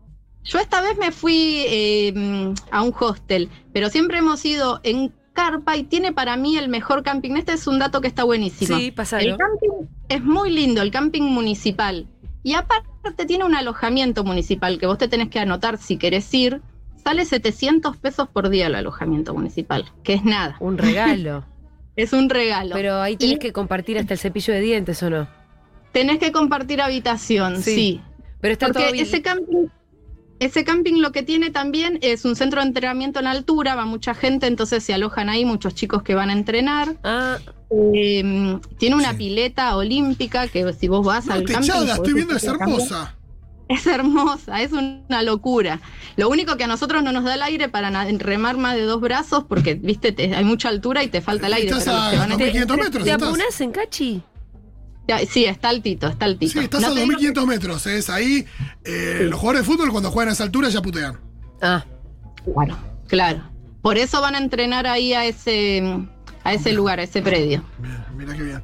Yo 0.45 0.61
esta 0.61 0.81
vez 0.81 0.97
me 0.99 1.11
fui 1.11 1.65
eh, 1.67 2.13
mm, 2.15 2.55
a 2.71 2.83
un 2.83 2.95
hostel, 2.97 3.51
pero 3.73 3.89
siempre 3.89 4.19
hemos 4.19 4.45
ido 4.45 4.79
en 4.85 5.13
carpa 5.33 5.77
y 5.77 5.83
tiene 5.83 6.13
para 6.13 6.37
mí 6.37 6.57
el 6.59 6.69
mejor 6.69 7.03
camping. 7.03 7.33
Este 7.33 7.55
es 7.55 7.67
un 7.67 7.81
dato 7.81 8.01
que 8.01 8.07
está 8.07 8.23
buenísimo. 8.23 8.79
Sí, 8.79 8.93
pasalo. 8.93 9.33
El 9.33 9.37
camping 9.37 9.89
es 10.09 10.23
muy 10.23 10.53
lindo, 10.53 10.81
el 10.81 10.93
camping 10.93 11.23
municipal. 11.23 12.07
Y 12.45 12.55
aparte 12.55 13.27
tiene 13.27 13.45
un 13.45 13.57
alojamiento 13.57 14.23
municipal 14.23 14.79
que 14.79 14.87
vos 14.87 14.99
te 14.99 15.09
tenés 15.09 15.29
que 15.29 15.41
anotar 15.41 15.79
si 15.79 15.97
querés 15.97 16.33
ir. 16.35 16.63
Sale 17.03 17.25
700 17.25 17.97
pesos 17.97 18.29
por 18.29 18.49
día 18.49 18.69
el 18.69 18.77
alojamiento 18.77 19.35
municipal, 19.35 19.91
que 20.05 20.15
es 20.15 20.23
nada. 20.23 20.57
Un 20.61 20.79
regalo. 20.79 21.45
Es 22.03 22.13
un 22.13 22.29
regalo. 22.31 22.75
Pero 22.75 23.01
ahí 23.01 23.17
tenés 23.17 23.37
Y- 23.37 23.39
que 23.39 23.53
compartir 23.53 23.99
hasta 23.99 24.15
el 24.15 24.19
cepillo 24.21 24.55
de 24.55 24.61
dientes, 24.61 25.03
¿o 25.03 25.11
no? 25.11 25.29
Tenés 25.93 26.19
que 26.19 26.33
compartir 26.33 26.81
habitación, 26.81 27.63
Sí. 27.63 27.75
sí. 27.75 28.01
Pero 28.41 28.53
está 28.53 28.67
Porque 28.67 28.83
todo 28.85 28.93
bien. 28.93 29.05
ese 29.07 29.23
camping, 29.23 29.67
ese 30.39 30.65
camping 30.65 31.01
lo 31.03 31.13
que 31.13 31.23
tiene 31.23 31.51
también 31.51 31.99
es 32.01 32.25
un 32.25 32.37
centro 32.37 32.61
de 32.63 32.69
entrenamiento 32.69 33.21
en 33.21 33.27
altura, 33.27 33.75
va 33.75 33.85
mucha 33.85 34.15
gente, 34.15 34.47
entonces 34.47 34.83
se 34.83 34.95
alojan 34.95 35.29
ahí 35.29 35.45
muchos 35.45 35.75
chicos 35.75 36.03
que 36.03 36.15
van 36.15 36.31
a 36.31 36.33
entrenar. 36.33 36.97
Ah, 37.05 37.39
Eh, 37.95 38.59
tiene 38.79 38.97
una 38.97 39.13
Sí. 39.13 39.17
pileta 39.19 39.77
olímpica 39.77 40.49
que 40.49 40.73
si 40.73 40.89
vos 40.89 41.07
vas 41.07 41.27
No, 41.27 41.35
al 41.35 41.45
camping... 41.45 41.71
estoy 41.89 42.15
viendo, 42.15 42.35
es 42.35 42.43
hermosa. 42.43 43.15
Es 43.71 43.87
hermosa, 43.87 44.61
es 44.63 44.73
una 44.73 45.23
locura. 45.23 45.81
Lo 46.17 46.29
único 46.29 46.57
que 46.57 46.65
a 46.65 46.67
nosotros 46.67 47.03
no 47.05 47.13
nos 47.13 47.25
da 47.25 47.35
el 47.35 47.43
aire 47.43 47.69
para 47.69 47.91
remar 48.19 48.57
más 48.57 48.75
de 48.75 48.83
dos 48.83 49.01
brazos 49.01 49.45
porque, 49.49 49.75
viste, 49.75 50.11
te- 50.13 50.35
hay 50.35 50.45
mucha 50.45 50.69
altura 50.69 51.05
y 51.05 51.09
te 51.09 51.21
falta 51.21 51.47
el 51.47 51.55
aire. 51.55 51.69
Estás 51.69 51.85
pero 51.85 51.97
a 51.97 52.05
van 52.11 52.33
en- 52.33 52.39
2500 52.39 52.77
metros. 52.77 53.05
¿te 53.05 53.11
estás. 53.11 53.29
apunás 53.29 53.61
en 53.61 53.71
Cachi? 53.73 54.23
Sí, 55.29 55.45
está 55.45 55.69
altito, 55.71 56.07
está 56.09 56.25
altito. 56.25 56.53
Sí, 56.53 56.59
estás 56.61 56.81
No 56.83 56.87
a 56.89 56.91
te 56.91 56.95
digo- 56.97 57.07
2500 57.13 57.47
metros. 57.47 57.87
Es 57.87 58.11
ahí. 58.11 58.45
eh, 58.85 59.27
Los 59.31 59.39
jugadores 59.41 59.67
de 59.67 59.73
fútbol, 59.73 59.91
cuando 59.91 60.11
juegan 60.11 60.29
a 60.31 60.33
esa 60.33 60.45
altura, 60.45 60.69
ya 60.69 60.83
putean. 60.83 61.19
Ah, 61.63 61.85
Claro, 62.45 62.77
claro. 63.07 63.43
Por 63.83 63.99
eso 63.99 64.21
van 64.21 64.35
a 64.35 64.39
entrenar 64.39 64.87
ahí 64.87 65.13
a 65.15 65.25
ese, 65.27 65.83
a 66.45 66.55
ese 66.55 66.73
lugar, 66.73 67.01
a 67.01 67.05
ese 67.05 67.23
predio. 67.23 67.63
Bien, 67.79 68.05
mira 68.17 68.35
qué 68.37 68.43
bien. 68.43 68.63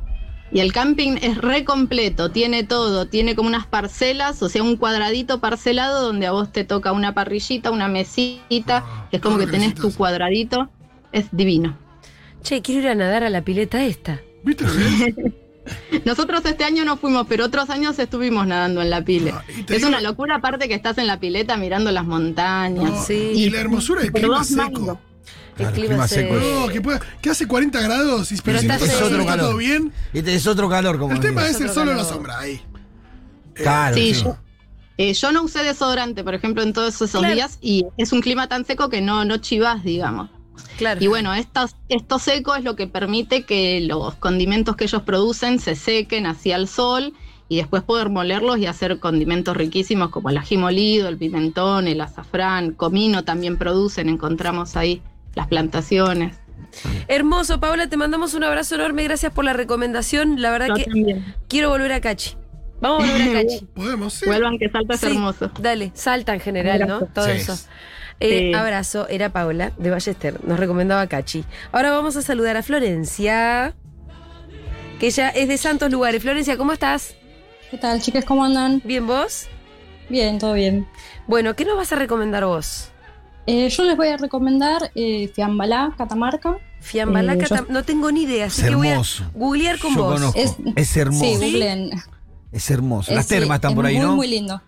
Y 0.53 0.61
el 0.61 0.73
camping 0.73 1.17
es 1.23 1.39
re 1.39 1.65
completo, 1.65 2.31
tiene 2.31 2.63
todo, 2.65 3.07
tiene 3.09 3.35
como 3.35 3.49
unas 3.49 3.67
parcelas, 3.67 4.41
o 4.43 4.49
sea, 4.49 4.63
un 4.63 4.77
cuadradito 4.77 5.41
parcelado 5.41 6.03
donde 6.07 6.27
a 6.27 6.33
vos 6.33 6.53
te 6.53 6.63
toca 6.65 6.93
una 6.93 7.15
parrillita, 7.15 7.71
una 7.73 7.89
mesita, 7.89 8.85
Ah, 8.87 9.09
que 9.11 9.17
es 9.17 9.23
como 9.23 9.39
que 9.39 9.47
tenés 9.49 9.75
tu 9.75 9.93
cuadradito, 9.93 10.69
es 11.13 11.27
divino. 11.33 11.77
che, 12.43 12.63
quiero 12.63 12.83
ir 12.83 12.89
a 12.89 12.95
nadar 12.95 13.25
a 13.25 13.31
la 13.31 13.43
pileta 13.43 13.85
esta. 13.85 14.21
¿Viste? 14.45 14.65
Nosotros 16.05 16.45
este 16.45 16.63
año 16.63 16.85
no 16.85 16.97
fuimos, 16.97 17.27
pero 17.29 17.47
otros 17.47 17.71
años 17.71 17.99
estuvimos 17.99 18.47
nadando 18.47 18.83
en 18.83 18.91
la 18.91 19.03
pile. 19.03 19.33
Ah, 19.35 19.43
Es 19.49 19.67
digo- 19.67 19.89
una 19.89 20.01
locura 20.01 20.37
aparte 20.37 20.69
que 20.69 20.75
estás 20.75 20.97
en 20.99 21.09
la 21.09 21.19
pileta 21.19 21.57
mirando 21.57 21.91
las 21.91 22.05
montañas. 22.05 22.85
No, 22.93 23.03
Sí. 23.05 23.33
Y 23.35 23.51
la 23.51 23.61
hermosura 23.63 24.03
del 24.03 24.13
clima 24.13 24.45
seco. 24.45 25.01
El 25.59 25.73
clima, 25.73 25.89
clima 25.89 26.09
se- 26.09 26.15
seco. 26.17 26.35
No, 26.35 26.69
que, 26.69 26.81
pueda- 26.81 27.01
que 27.23 27.31
hace 27.31 27.47
40 27.47 27.81
grados 27.81 28.31
y 28.33 28.37
Pero 28.43 28.59
está 28.59 28.77
en- 28.77 29.03
otro 29.05 29.21
está 29.21 29.39
todo 29.39 29.57
bien. 29.57 29.93
Este 30.13 30.35
es 30.35 30.47
otro 30.47 30.69
calor, 30.69 30.99
como 30.99 31.15
El 31.15 31.21
tema 31.21 31.47
es 31.49 31.61
el 31.61 31.71
sol 31.71 31.89
o 31.89 31.95
la 31.95 32.05
sombra 32.05 32.39
ahí. 32.41 32.61
Claro, 33.55 33.97
Sí, 33.97 34.15
sí. 34.15 34.23
yo, 34.25 34.37
eh, 34.99 35.15
yo 35.15 35.33
no 35.33 35.43
usé 35.43 35.63
desodorante, 35.63 36.23
por 36.25 36.35
ejemplo, 36.35 36.63
en 36.63 36.73
todos 36.73 36.95
esos 36.97 37.11
Claro. 37.11 37.35
días 37.35 37.59
y 37.63 37.87
es 37.97 38.13
un 38.13 38.21
clima 38.21 38.49
tan 38.49 38.65
seco 38.67 38.89
que 38.89 39.01
no, 39.01 39.25
no 39.25 39.39
chivas, 39.39 39.83
digamos. 39.83 40.31
Claro. 40.79 41.03
Y 41.03 41.07
bueno, 41.07 41.35
esto, 41.35 41.67
esto 41.89 42.19
seco 42.19 42.55
es 42.55 42.65
lo 42.65 42.77
que 42.77 42.87
permite 42.87 43.45
que 43.45 43.81
los 43.81 44.15
condimentos 44.17 44.77
que 44.77 44.85
ellos 44.85 45.03
producen 45.03 45.59
se 45.59 45.75
sequen 45.75 46.27
hacia 46.27 46.57
el 46.57 46.69
sol 46.69 47.13
y 47.49 47.57
después 47.57 47.83
poder 47.83 48.09
molerlos 48.11 48.59
y 48.59 48.67
hacer 48.67 48.99
condimentos 48.99 49.57
riquísimos 49.57 50.11
como 50.11 50.31
el 50.31 50.37
ají 50.39 50.57
molido, 50.57 51.09
el 51.09 51.17
pimentón, 51.17 51.89
el 51.89 52.01
azafrán, 52.01 52.73
comino 52.73 53.25
también 53.25 53.57
producen, 53.57 54.09
encontramos 54.09 54.77
ahí 54.77 55.01
las 55.37 55.47
plantaciones. 55.47 56.35
Hermoso, 57.09 57.61
Paola, 57.61 57.87
te 57.89 57.97
mandamos 57.97 58.35
un 58.35 58.43
abrazo 58.43 58.75
enorme. 58.75 59.05
Gracias 59.05 59.33
por 59.33 59.45
la 59.45 59.53
recomendación. 59.53 60.43
La 60.43 60.51
verdad 60.51 60.69
Yo 60.69 60.75
que 60.75 60.85
también. 60.85 61.35
quiero 61.49 61.71
volver 61.71 61.93
a 61.93 62.01
Cachi. 62.01 62.37
Vamos 62.81 63.05
a 63.09 63.13
volver 63.13 63.37
a 63.37 63.43
Cachi. 63.43 63.67
Podemos, 63.75 64.15
sí. 64.15 64.27
Vuelvan 64.27 64.59
que 64.59 64.69
Salta 64.69 64.95
es 64.95 65.01
Sí, 65.01 65.07
hermoso. 65.07 65.51
Dale, 65.61 65.93
salta 65.95 66.35
en 66.35 66.41
general, 66.41 66.87
¿no? 66.89 67.01
Todo 67.07 67.27
Sí. 67.27 67.31
eso. 67.33 67.57
Eh, 68.19 68.51
Sí. 68.51 68.55
Abrazo, 68.55 69.07
era 69.09 69.29
Paola 69.31 69.73
de 69.79 69.91
Ballester, 69.91 70.43
nos 70.45 70.59
recomendaba 70.59 71.07
Cachi. 71.07 71.45
Ahora 71.73 71.91
vamos 71.93 72.17
a 72.17 72.23
saludar 72.23 72.57
a 72.57 72.63
Florencia, 72.63 73.75
que 74.99 75.07
ella 75.09 75.29
es 75.31 75.49
de 75.49 75.59
Santos 75.59 75.91
Lugares. 75.93 76.23
Florencia, 76.23 76.57
¿cómo 76.57 76.73
estás? 76.73 77.15
¿Qué 77.71 77.77
tal, 77.79 78.01
chicas? 78.01 78.25
¿Cómo 78.25 78.45
andan? 78.45 78.81
¿Bien 78.85 79.07
vos? 79.07 79.49
Bien, 80.09 80.39
todo 80.39 80.55
bien. 80.55 80.87
Bueno, 81.27 81.55
¿qué 81.57 81.65
nos 81.65 81.77
vas 81.77 81.93
a 81.93 81.97
recomendar 81.97 82.45
vos? 82.47 82.91
Eh, 83.47 83.69
yo 83.69 83.85
les 83.85 83.97
voy 83.97 84.09
a 84.09 84.17
recomendar 84.17 84.91
eh, 84.95 85.31
Fiambalá, 85.35 85.95
Catamarca. 85.97 86.57
Fiambalá, 86.81 87.35
Eh, 87.35 87.39
Cata- 87.39 87.61
yo- 87.61 87.67
no 87.73 87.85
tengo 87.85 88.11
ni 88.11 88.23
idea, 88.23 88.47
así 88.47 88.63
Es 88.63 88.69
que 88.69 88.75
voy 88.75 88.89
a 88.89 89.01
googlear 89.35 89.79
con 89.79 89.95
Yo 89.95 90.03
vos. 90.05 90.15
conozco. 90.15 90.39
Es- 90.41 90.57
Es, 90.75 90.97
hermoso. 90.97 91.25
Sí, 91.25 91.35
googleen. 91.35 91.91
Es 92.53 92.71
hermoso. 92.71 93.11
Es- 93.13 93.17
Las 93.17 93.27
termas 93.29 93.57
están 93.57 93.71
es 93.73 93.77
por 93.77 93.87
ahí, 93.87 93.97
muy, 93.97 94.05
¿no? 94.07 94.17
Muy 94.17 94.27
lindo. 94.29 94.63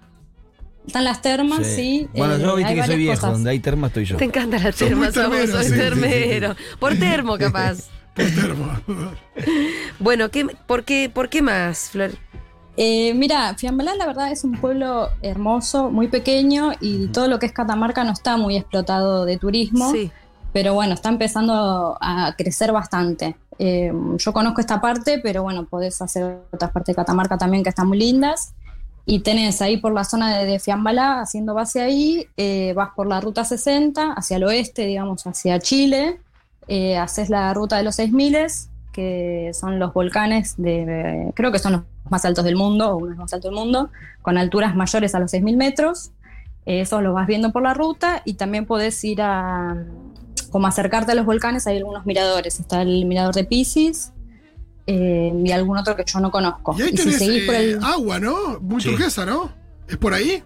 Están 0.87 1.05
las 1.05 1.21
termas, 1.21 1.67
sí. 1.67 2.09
Bueno, 2.15 2.37
eh, 2.37 2.41
yo 2.41 2.57
viste 2.57 2.75
que 2.75 2.87
soy 2.87 2.97
viejo. 2.97 3.15
cosas. 3.21 3.33
Donde 3.33 3.51
hay 3.51 3.59
termas 3.61 3.89
estoy 3.89 4.05
yo. 4.07 4.17
Te 4.17 4.25
encanta 4.25 4.59
la 4.59 4.73
Sos 4.73 4.81
muy 4.83 4.89
terma, 4.91 5.07
sos 5.13 5.15
vos, 5.15 5.23
termero, 5.37 5.53
sos 5.53 5.63
sí, 5.63 5.69
sí, 5.69 5.75
sí, 5.75 5.79
termero. 5.81 6.57
Por 6.79 6.97
termo, 6.97 7.37
capaz. 7.39 7.79
Por 8.15 8.25
termo. 8.31 8.67
Bueno, 9.99 10.31
¿qué, 10.31 10.47
por, 10.67 10.85
qué, 10.85 11.11
¿por 11.13 11.29
qué 11.29 11.43
más, 11.43 11.91
Flor? 11.91 12.13
Eh, 12.81 13.13
mira, 13.15 13.55
Fiambalá 13.55 13.97
la 13.97 14.07
verdad 14.07 14.31
es 14.31 14.45
un 14.45 14.53
pueblo 14.53 15.09
hermoso, 15.21 15.91
muy 15.91 16.07
pequeño 16.07 16.71
y 16.81 17.09
todo 17.09 17.27
lo 17.27 17.41
que 17.41 17.47
es 17.47 17.53
Catamarca 17.53 18.05
no 18.05 18.13
está 18.13 18.37
muy 18.37 18.57
explotado 18.57 19.25
de 19.25 19.37
turismo. 19.37 19.91
Sí. 19.91 20.13
pero 20.53 20.75
bueno, 20.75 20.95
está 20.95 21.09
empezando 21.09 21.99
a 22.01 22.35
crecer 22.39 22.71
bastante. 22.71 23.37
Eh, 23.59 23.93
yo 24.19 24.33
conozco 24.33 24.61
esta 24.61 24.81
parte, 24.81 25.19
pero 25.19 25.43
bueno, 25.43 25.65
podés 25.65 26.01
hacer 26.01 26.39
otras 26.53 26.71
partes 26.71 26.95
de 26.95 27.03
Catamarca 27.03 27.37
también 27.37 27.65
que 27.65 27.71
están 27.71 27.89
muy 27.89 27.99
lindas. 27.99 28.55
Y 29.05 29.21
tenés 29.21 29.61
ahí 29.61 29.79
por 29.79 29.93
la 29.93 30.05
zona 30.05 30.39
de, 30.39 30.47
de 30.47 30.61
Fiambalá, 30.61 31.21
haciendo 31.21 31.55
base 31.55 31.81
ahí, 31.81 32.29
eh, 32.37 32.75
vas 32.77 32.91
por 32.95 33.09
la 33.09 33.21
ruta 33.21 33.45
60 33.45 34.13
hacia 34.13 34.37
el 34.37 34.45
oeste, 34.45 34.87
digamos, 34.87 35.27
hacia 35.27 35.59
Chile, 35.59 36.21
eh, 36.69 36.97
haces 36.97 37.29
la 37.29 37.53
ruta 37.55 37.77
de 37.79 37.83
los 37.83 37.97
6000, 37.97 38.37
que 38.93 39.51
son 39.55 39.79
los 39.79 39.93
volcanes 39.95 40.55
de, 40.57 41.31
creo 41.35 41.53
que 41.53 41.59
son 41.59 41.73
los 41.73 41.83
más 42.11 42.25
altos 42.25 42.45
del 42.45 42.57
mundo, 42.57 42.91
o 42.93 42.97
uno 42.97 43.07
de 43.07 43.11
los 43.11 43.19
más 43.19 43.33
altos 43.35 43.51
del 43.51 43.59
mundo, 43.59 43.91
con 44.23 44.39
alturas 44.39 44.75
mayores 44.75 45.15
a 45.15 45.19
los 45.21 45.31
6000 45.31 45.57
metros. 45.57 46.11
Eso 46.67 47.01
lo 47.01 47.13
vas 47.15 47.27
viendo 47.27 47.51
por 47.53 47.63
la 47.63 47.75
ruta 47.75 48.23
y 48.25 48.35
también 48.35 48.67
podés 48.67 49.03
ir 49.05 49.23
a, 49.23 49.77
como 50.51 50.67
acercarte 50.67 51.13
a 51.13 51.15
los 51.15 51.25
volcanes, 51.27 51.67
hay 51.67 51.79
algunos 51.79 52.05
miradores. 52.07 52.61
Está 52.61 52.83
el 52.83 53.07
mirador 53.07 53.35
de 53.35 53.45
Pisces 53.45 54.13
eh, 54.87 55.33
y 55.45 55.51
algún 55.53 55.79
otro 55.79 55.97
que 55.97 56.05
yo 56.07 56.21
no 56.21 56.31
conozco. 56.31 56.75
Y 56.79 56.83
ahí 56.83 56.89
Y 56.93 56.97
si 56.97 57.05
tenés 57.05 57.19
seguís 57.19 57.45
por 57.47 57.55
eh, 57.55 57.71
el. 57.73 57.83
agua, 57.85 58.19
¿no? 58.21 58.61
Muy 58.61 58.81
Sí. 58.83 58.89
turquesa, 58.91 59.25
¿no? 59.25 59.51
¿Es 59.89 59.97
por 59.97 60.13
ahí? 60.13 60.43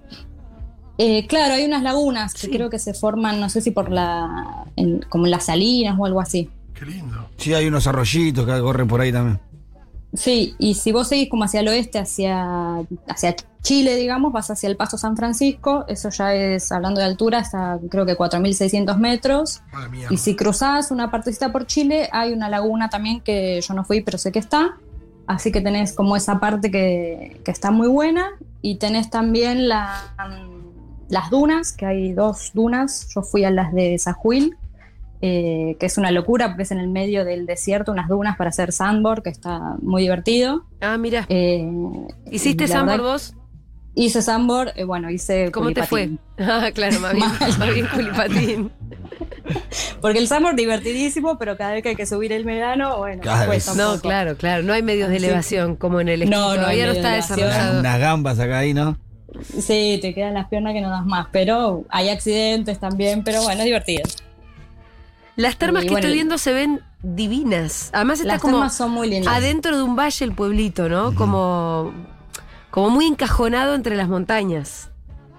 Eh, 0.99 1.27
claro, 1.27 1.55
hay 1.55 1.65
unas 1.65 1.83
lagunas 1.83 2.35
que 2.35 2.49
creo 2.51 2.71
que 2.71 2.79
se 2.79 2.95
forman, 2.95 3.41
no 3.41 3.49
sé 3.49 3.61
si 3.61 3.71
por 3.73 3.91
la. 3.91 4.65
en- 4.77 5.01
como 5.09 5.25
en 5.27 5.31
las 5.33 5.47
salinas 5.47 5.97
o 5.99 6.05
algo 6.07 6.21
así. 6.21 6.51
Qué 6.83 6.91
lindo. 6.91 7.29
Sí, 7.37 7.55
hay 7.55 7.69
unos 7.69 7.87
arroyitos 7.87 8.45
que 8.45 8.61
corren 8.61 8.89
por 8.89 9.01
ahí 9.01 9.13
también. 9.13 9.39
Sí, 10.15 10.57
y 10.59 10.75
si 10.75 10.91
vos 10.91 11.07
seguís 11.07 11.31
como 11.31 11.45
hacia 11.45 11.61
el 11.61 11.69
oeste, 11.69 12.01
hacia, 12.01 12.79
hacia 13.07 13.37
Chile, 13.63 13.95
digamos, 13.95 14.33
vas 14.33 14.51
hacia 14.51 14.69
el 14.69 14.77
Paso 14.77 14.99
San 14.99 15.17
Francisco, 15.17 15.85
eso 15.87 16.11
ya 16.11 16.35
es, 16.35 16.73
hablando 16.73 17.01
de 17.01 17.07
altura, 17.07 17.39
está 17.39 17.79
creo 17.89 18.05
que 18.05 18.17
4.600 18.17 18.97
metros. 18.99 19.63
Mala 19.73 19.89
mía. 19.91 20.09
Y 20.11 20.17
si 20.17 20.35
cruzás 20.35 20.91
una 20.91 21.13
partecita 21.13 21.53
por 21.53 21.67
Chile, 21.67 22.09
hay 22.11 22.33
una 22.33 22.49
laguna 22.49 22.91
también 22.91 23.21
que 23.21 23.61
yo 23.61 23.75
no 23.75 23.85
fui, 23.85 24.01
pero 24.01 24.19
sé 24.19 24.33
que 24.33 24.41
está. 24.41 24.77
Así 25.29 25.53
que 25.53 25.61
tenés 25.61 25.93
como 25.93 26.17
esa 26.17 26.41
parte 26.41 26.73
que, 26.73 27.41
que 27.45 27.51
está 27.53 27.71
muy 27.71 27.87
buena. 27.87 28.27
Y 28.61 28.79
tenés 28.79 29.09
también 29.09 29.69
la, 29.69 30.15
mm, 30.19 31.11
las 31.11 31.31
dunas, 31.31 31.71
que 31.71 31.87
hay 31.87 32.13
dos 32.13 32.51
dunas. 32.55 33.07
Yo 33.15 33.23
fui 33.23 33.45
a 33.45 33.53
las 33.53 33.73
de 33.73 33.97
Sajuil, 34.01 34.57
eh, 35.23 35.77
que 35.81 35.87
es 35.87 35.97
una 35.99 36.11
locura 36.11 36.49
porque 36.49 36.65
es 36.65 36.71
en 36.73 36.79
el 36.81 36.89
medio 36.89 37.25
del 37.25 37.47
desierto, 37.47 37.93
unas 37.93 38.09
dunas 38.09 38.37
para 38.37 38.51
hacer 38.51 38.73
sandboard, 38.73 39.23
que 39.23 39.31
está 39.31 39.77
muy 39.81 40.03
divertido. 40.03 40.65
Ah, 40.81 40.99
mira. 40.99 41.25
Eh, 41.29 41.65
¿Hiciste 42.31 42.67
sandboard 42.69 42.99
verdad- 43.01 43.13
vos? 43.13 43.35
Hice 43.95 44.23
sandboard, 44.23 44.73
eh, 44.77 44.85
bueno, 44.85 45.11
hice 45.11 45.51
¿Cómo 45.53 45.71
te 45.73 45.83
fue? 45.83 46.11
Ah, 46.39 46.71
claro, 46.75 46.99
más 47.01 47.13
bien, 47.15 47.29
más 47.59 47.75
bien 47.75 47.87
culipatín. 47.87 48.73
Porque 50.01 50.19
el 50.19 50.29
sandboard 50.29 50.57
divertidísimo, 50.57 51.39
pero 51.39 51.57
cada 51.57 51.73
vez 51.75 51.83
que 51.83 51.91
hay 51.91 51.97
que 51.97 52.07
subir 52.07 52.33
el 52.33 52.45
verano, 52.45 52.97
bueno, 52.99 53.23
cuesta 53.47 53.73
un 53.73 53.79
No, 53.79 53.89
poco. 53.91 54.01
claro, 54.03 54.37
claro. 54.37 54.63
No 54.63 54.73
hay 54.73 54.83
medios 54.83 55.09
de 55.11 55.19
elevación 55.19 55.77
como 55.77 56.01
en 56.01 56.09
el 56.09 56.23
esquí. 56.23 56.31
No, 56.35 56.49
no 56.55 56.63
Todavía 56.63 56.87
no 56.87 56.93
de 56.93 56.99
está 56.99 57.09
elevación. 57.11 57.39
desarrollado. 57.49 57.81
Unas 57.81 58.01
gambas 58.01 58.39
acá 58.41 58.59
ahí, 58.61 58.75
¿no? 58.75 58.99
Sí, 59.61 59.99
te 60.03 60.15
quedan 60.15 60.35
las 60.35 60.49
piernas 60.49 60.73
que 60.75 60.81
no 60.81 60.91
das 60.91 61.05
más, 61.07 61.27
pero 61.31 61.85
hay 61.91 62.09
accidentes 62.09 62.79
también, 62.81 63.23
pero 63.25 63.43
bueno, 63.43 63.61
es 63.61 63.67
divertido. 63.67 64.03
Las 65.37 65.57
termas 65.57 65.83
Y 65.85 65.87
que 65.87 65.93
bueno, 65.93 66.07
estoy 66.07 66.15
viendo 66.15 66.39
se 66.39 66.53
ven 66.53 66.81
divinas. 67.03 67.91
Además 67.93 68.21
está 68.21 68.35
Las 68.35 68.43
como 68.43 68.55
termas 68.57 68.77
son 68.77 68.91
muy 68.93 69.09
lindas. 69.09 69.35
adentro 69.35 69.77
de 69.77 69.83
un 69.83 69.97
valle 69.97 70.25
el 70.25 70.33
pueblito, 70.33 70.89
¿no? 70.89 71.15
Como, 71.15 71.93
como 72.71 72.91
muy 72.91 73.07
encajonado 73.07 73.75
entre 73.75 73.97
las 73.97 74.09
montañas. 74.09 74.89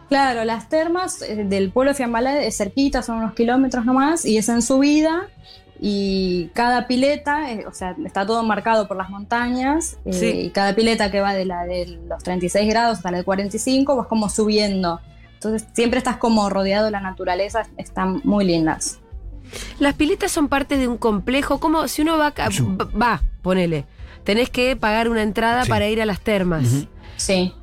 Claro, 0.10 0.44
las 0.46 0.70
termas 0.70 1.22
eh, 1.22 1.44
del 1.46 1.72
pueblo 1.72 1.92
de 1.92 1.96
Fiambalá 1.96 2.42
es 2.44 2.58
cerquita, 2.58 3.02
son 3.02 3.18
unos 3.18 3.34
kilómetros 3.34 3.86
nomás, 3.86 4.26
y 4.26 4.38
es 4.38 4.48
en 4.50 4.62
subida, 4.62 5.28
y 5.80 6.50
cada 6.54 6.88
pileta, 6.88 7.52
eh, 7.52 7.66
o 7.68 7.74
sea, 7.74 7.96
está 8.06 8.26
todo 8.26 8.44
marcado 8.44 8.88
por 8.88 8.96
las 8.98 9.10
montañas, 9.10 9.98
eh, 10.06 10.14
Sí. 10.14 10.26
y 10.28 10.50
cada 10.52 10.76
pileta 10.76 11.10
que 11.10 11.20
va 11.20 11.34
de 11.34 11.46
la 11.46 11.66
de 11.66 12.00
los 12.08 12.22
36 12.24 12.70
grados 12.70 12.98
hasta 12.98 13.10
la 13.12 13.18
de 13.20 13.24
45 13.24 13.96
vas 13.96 14.08
como 14.08 14.30
subiendo. 14.30 15.00
Entonces 15.36 15.68
siempre 15.74 15.98
estás 15.98 16.18
como 16.18 16.50
rodeado 16.50 16.86
de 16.86 16.92
la 16.92 17.00
naturaleza, 17.02 17.64
están 17.78 18.22
muy 18.24 18.46
lindas. 18.46 19.00
Las 19.80 19.94
piletas 19.96 20.32
son 20.32 20.48
parte 20.48 20.78
de 20.78 20.88
un 20.88 20.98
complejo. 20.98 21.60
Como 21.60 21.88
si 21.88 22.02
uno 22.02 22.18
va, 22.18 22.34
va, 23.00 23.22
ponele. 23.42 23.86
Tenés 24.24 24.50
que 24.50 24.76
pagar 24.76 25.10
una 25.10 25.22
entrada 25.22 25.64
Sí. 25.64 25.70
para 25.70 25.88
ir 25.88 26.02
a 26.02 26.06
las 26.06 26.20
termas. 26.22 26.86
Sí. 27.18 27.54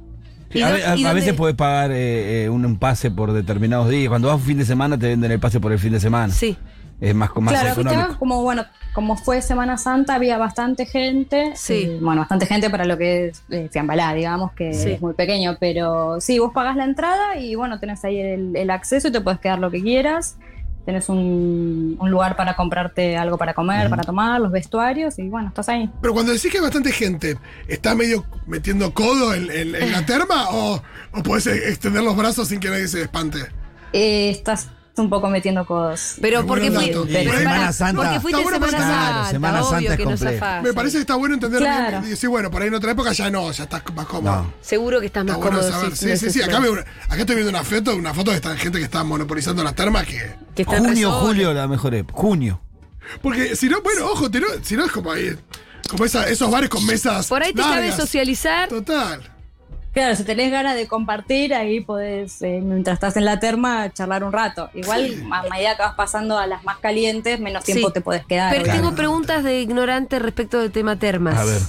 ¿Y 0.52 0.62
a, 0.62 0.68
a- 0.68 1.10
a 1.10 1.12
veces 1.12 1.34
puedes 1.34 1.56
pagar 1.56 1.90
eh, 1.92 2.44
eh, 2.44 2.48
un 2.50 2.76
pase 2.76 3.10
por 3.10 3.32
determinados 3.32 3.88
días. 3.88 4.08
Cuando 4.08 4.28
vas 4.28 4.36
un 4.38 4.42
fin 4.42 4.58
de 4.58 4.64
semana 4.64 4.98
te 4.98 5.06
venden 5.06 5.30
el 5.30 5.38
pase 5.40 5.60
por 5.60 5.72
el 5.72 5.78
fin 5.78 5.92
de 5.92 6.00
semana. 6.00 6.32
Sí. 6.32 6.56
Es 7.00 7.14
más, 7.14 7.30
más 7.36 7.54
claro, 7.58 7.74
que 7.76 7.80
económico. 7.80 8.18
como 8.18 8.42
bueno, 8.42 8.66
como 8.92 9.16
fue 9.16 9.40
Semana 9.40 9.78
Santa, 9.78 10.16
había 10.16 10.36
bastante 10.36 10.84
gente. 10.84 11.52
Sí. 11.54 11.84
eh, 11.88 11.98
bueno, 12.02 12.20
bastante 12.20 12.44
gente 12.44 12.68
para 12.68 12.84
lo 12.84 12.98
que 12.98 13.28
es 13.28 13.42
eh, 13.48 13.68
Fiambalá, 13.72 14.12
digamos, 14.12 14.52
que 14.52 14.74
Sí. 14.74 14.90
es 14.90 15.00
muy 15.00 15.14
pequeño. 15.14 15.56
Pero 15.58 16.20
sí, 16.20 16.38
vos 16.38 16.52
pagás 16.52 16.76
la 16.76 16.84
entrada 16.84 17.38
y 17.38 17.54
bueno, 17.54 17.78
tenés 17.80 18.04
ahí 18.04 18.18
el, 18.18 18.54
el 18.54 18.68
acceso 18.70 19.08
y 19.08 19.12
te 19.12 19.20
puedes 19.22 19.40
quedar 19.40 19.58
lo 19.60 19.70
que 19.70 19.80
quieras. 19.80 20.36
Tenés 20.90 21.08
un, 21.08 21.96
un 22.00 22.10
lugar 22.10 22.34
para 22.36 22.56
comprarte 22.56 23.16
algo 23.16 23.38
para 23.38 23.54
comer, 23.54 23.88
para 23.88 24.02
tomar, 24.02 24.40
los 24.40 24.50
vestuarios 24.50 25.16
y 25.20 25.28
bueno, 25.28 25.46
estás 25.50 25.68
ahí. 25.68 25.88
Pero 26.02 26.12
cuando 26.12 26.32
decís 26.32 26.50
que 26.50 26.58
hay 26.58 26.62
bastante 26.64 26.90
gente, 26.90 27.38
¿está 27.68 27.94
medio 27.94 28.24
metiendo 28.48 28.92
codo 28.92 29.32
en, 29.32 29.48
en- 29.52 29.76
en 29.76 29.92
la 29.92 30.04
terma 30.04 30.50
o, 30.50 30.82
o 31.12 31.22
puedes 31.22 31.46
extender 31.46 32.02
los 32.02 32.16
brazos 32.16 32.48
sin 32.48 32.58
que 32.58 32.70
nadie 32.70 32.88
se 32.88 33.02
espante? 33.02 33.38
Eh, 33.92 34.30
estás 34.30 34.68
un 34.96 35.08
poco 35.08 35.28
metiendo 35.28 35.64
codos. 35.66 36.16
Pero 36.20 36.44
porque 36.46 36.70
fui, 36.70 36.90
pero 37.10 37.32
Semana 37.32 37.50
pará, 37.60 37.72
Santa. 37.72 38.02
Porque 38.02 38.20
fuiste 38.20 38.42
bueno 38.42 38.56
Semana 38.58 38.70
porque- 38.72 38.82
Santa, 38.92 39.10
Claro, 39.10 39.30
Semana 39.30 39.58
obvio 39.60 39.70
Santa 39.70 39.90
es 39.92 39.96
que 39.96 40.04
no 40.04 40.10
complejo. 40.10 40.34
zafás. 40.38 40.62
Me 40.62 40.72
parece 40.74 40.96
que 40.96 41.00
está 41.00 41.14
bueno 41.16 41.34
entender 41.34 41.60
Claro. 41.60 41.90
bien 41.90 42.04
y 42.04 42.08
decir, 42.10 42.28
bueno, 42.28 42.50
por 42.50 42.62
ahí 42.62 42.68
en 42.68 42.74
otra 42.74 42.92
época 42.92 43.12
ya 43.12 43.30
no, 43.30 43.50
ya 43.52 43.64
estás 43.64 43.82
más 43.94 44.06
cómodo. 44.06 44.36
No. 44.42 44.52
Seguro 44.60 45.00
que 45.00 45.06
estás 45.06 45.22
Está 45.22 45.32
más 45.32 45.40
bueno 45.42 45.58
cómodo. 45.60 45.72
saber. 45.80 45.96
Sí, 45.96 46.16
sí, 46.16 46.30
sí. 46.30 46.42
Acá, 46.42 46.58
una- 46.58 46.80
acá 46.80 47.16
estoy 47.16 47.34
viendo 47.36 47.50
una 47.50 47.64
foto, 47.64 47.96
una 47.96 48.12
foto 48.14 48.30
de 48.30 48.36
esta 48.36 48.56
gente 48.56 48.78
que 48.78 48.84
está 48.84 49.02
monopolizando 49.04 49.64
las 49.64 49.74
termas 49.74 50.06
que. 50.06 50.64
Junio, 50.64 51.12
julio, 51.12 51.54
la 51.54 51.66
mejor 51.66 51.94
época. 51.94 52.20
Junio. 52.20 52.60
Porque 53.22 53.56
si 53.56 53.68
no, 53.68 53.80
bueno, 53.82 54.06
ojo, 54.06 54.28
si 54.62 54.76
no 54.76 54.84
es 54.84 54.92
como 54.92 55.12
ahí. 55.12 55.34
Como 55.88 56.04
esa- 56.04 56.28
esos 56.28 56.50
bares 56.50 56.68
con 56.68 56.84
mesas. 56.86 57.26
Por 57.26 57.42
ahí 57.42 57.52
te 57.52 57.60
cabe 57.62 57.76
largas. 57.80 57.96
socializar. 57.96 58.68
Total. 58.68 59.20
Claro, 59.92 60.14
si 60.14 60.22
tenés 60.22 60.52
ganas 60.52 60.76
de 60.76 60.86
compartir, 60.86 61.52
ahí 61.52 61.80
podés, 61.80 62.40
eh, 62.42 62.60
mientras 62.62 62.94
estás 62.94 63.16
en 63.16 63.24
la 63.24 63.40
terma, 63.40 63.92
charlar 63.92 64.22
un 64.22 64.32
rato. 64.32 64.70
Igual, 64.72 65.24
a 65.32 65.42
medida 65.48 65.76
que 65.76 65.82
vas 65.82 65.94
pasando 65.96 66.38
a 66.38 66.46
las 66.46 66.62
más 66.62 66.78
calientes, 66.78 67.40
menos 67.40 67.64
tiempo 67.64 67.88
Sí. 67.88 67.94
te 67.94 68.00
podés 68.00 68.24
quedar. 68.24 68.50
Pero 68.52 68.62
obviamente. 68.62 68.84
tengo 68.86 68.96
preguntas 68.96 69.42
de 69.42 69.60
ignorante 69.60 70.20
respecto 70.20 70.60
del 70.60 70.70
tema 70.70 70.96
termas. 70.96 71.36
A 71.38 71.44
ver. 71.44 71.60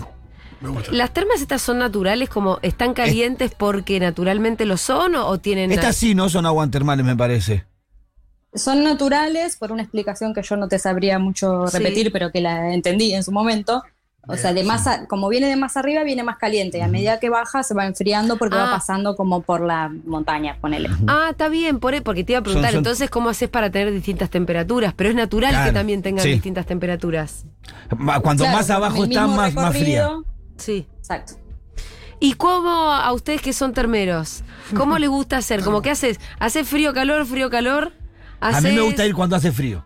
Me 0.62 0.70
gusta. 0.70 0.92
¿Las 0.92 1.12
termas 1.12 1.42
estas 1.42 1.64
son 1.64 1.80
naturales, 1.80 2.30
como 2.30 2.60
están 2.62 2.94
calientes 2.94 3.52
porque 3.58 4.00
naturalmente 4.00 4.66
lo 4.68 4.78
son 4.78 5.16
o, 5.16 5.26
o 5.26 5.40
tienen... 5.40 5.72
Estas 5.72 5.96
sí 5.96 6.14
no 6.14 6.30
son 6.30 6.46
aguas 6.46 6.70
termales, 6.70 7.04
me 7.04 7.16
parece. 7.16 7.66
Son 8.54 8.84
naturales, 8.84 9.56
por 9.58 9.72
una 9.72 9.82
explicación 9.82 10.36
que 10.36 10.44
yo 10.44 10.58
no 10.58 10.68
te 10.68 10.78
sabría 10.78 11.18
mucho 11.18 11.68
Sí. 11.68 11.78
repetir, 11.80 12.12
pero 12.12 12.32
que 12.32 12.42
la 12.42 12.74
entendí 12.76 13.16
en 13.16 13.24
su 13.24 13.32
momento. 13.32 13.82
O 14.28 14.38
sea, 14.38 14.54
de 14.54 14.64
más 14.64 14.86
a- 14.86 15.08
como 15.08 15.30
viene 15.30 15.48
de 15.48 15.56
más 15.56 15.78
arriba, 15.78 16.04
viene 16.04 16.22
más 16.24 16.38
caliente. 16.38 16.78
Y 16.78 16.82
a 16.82 16.88
medida 16.88 17.20
que 17.20 17.30
baja, 17.30 17.64
se 17.64 17.74
va 17.74 17.88
enfriando 17.88 18.38
porque 18.38 18.56
Ah. 18.56 18.66
va 18.66 18.72
pasando 18.72 19.16
como 19.16 19.42
por 19.42 19.62
la 19.62 19.92
montaña, 20.06 20.58
ponele. 20.62 20.90
Ah, 21.08 21.30
está 21.32 21.50
bien, 21.50 21.80
por, 21.80 22.02
porque 22.04 22.24
te 22.24 22.34
iba 22.34 22.40
a 22.40 22.44
preguntar, 22.44 22.70
Son- 22.72 22.76
son- 22.76 22.80
entonces, 22.86 23.10
¿cómo 23.10 23.30
haces 23.30 23.50
para 23.50 23.72
tener 23.72 23.92
distintas 23.92 24.30
temperaturas? 24.30 24.94
Pero 24.96 25.10
es 25.10 25.16
natural 25.16 25.66
que 25.66 25.72
también 25.72 26.02
tengan 26.04 26.24
sí. 26.24 26.32
distintas 26.34 26.66
temperaturas. 26.68 27.46
Cuanto 28.22 28.44
Claro, 28.44 28.58
más 28.58 28.70
abajo 28.70 29.08
mismo 29.08 29.28
más, 29.30 29.54
más 29.56 29.76
fría. 29.76 30.10
Sí. 30.58 30.88
Exacto. 31.00 31.34
¿Y 32.20 32.34
cómo 32.36 32.70
a 32.92 33.12
ustedes 33.14 33.42
que 33.42 33.52
son 33.54 33.74
termeros? 33.74 34.44
¿Cómo 34.78 34.98
les 35.00 35.10
gusta 35.10 35.38
hacer? 35.38 35.64
¿Cómo 35.64 35.82
que 35.82 35.90
haces? 35.90 36.20
¿Hace 36.40 36.64
frío, 36.64 36.94
calor, 36.94 37.26
frío, 37.26 37.50
calor? 37.50 37.92
A 38.40 38.62
mí 38.62 38.72
me 38.72 38.82
gusta 38.82 39.06
ir 39.06 39.16
cuando 39.16 39.36
hace 39.36 39.52
frío. 39.52 39.84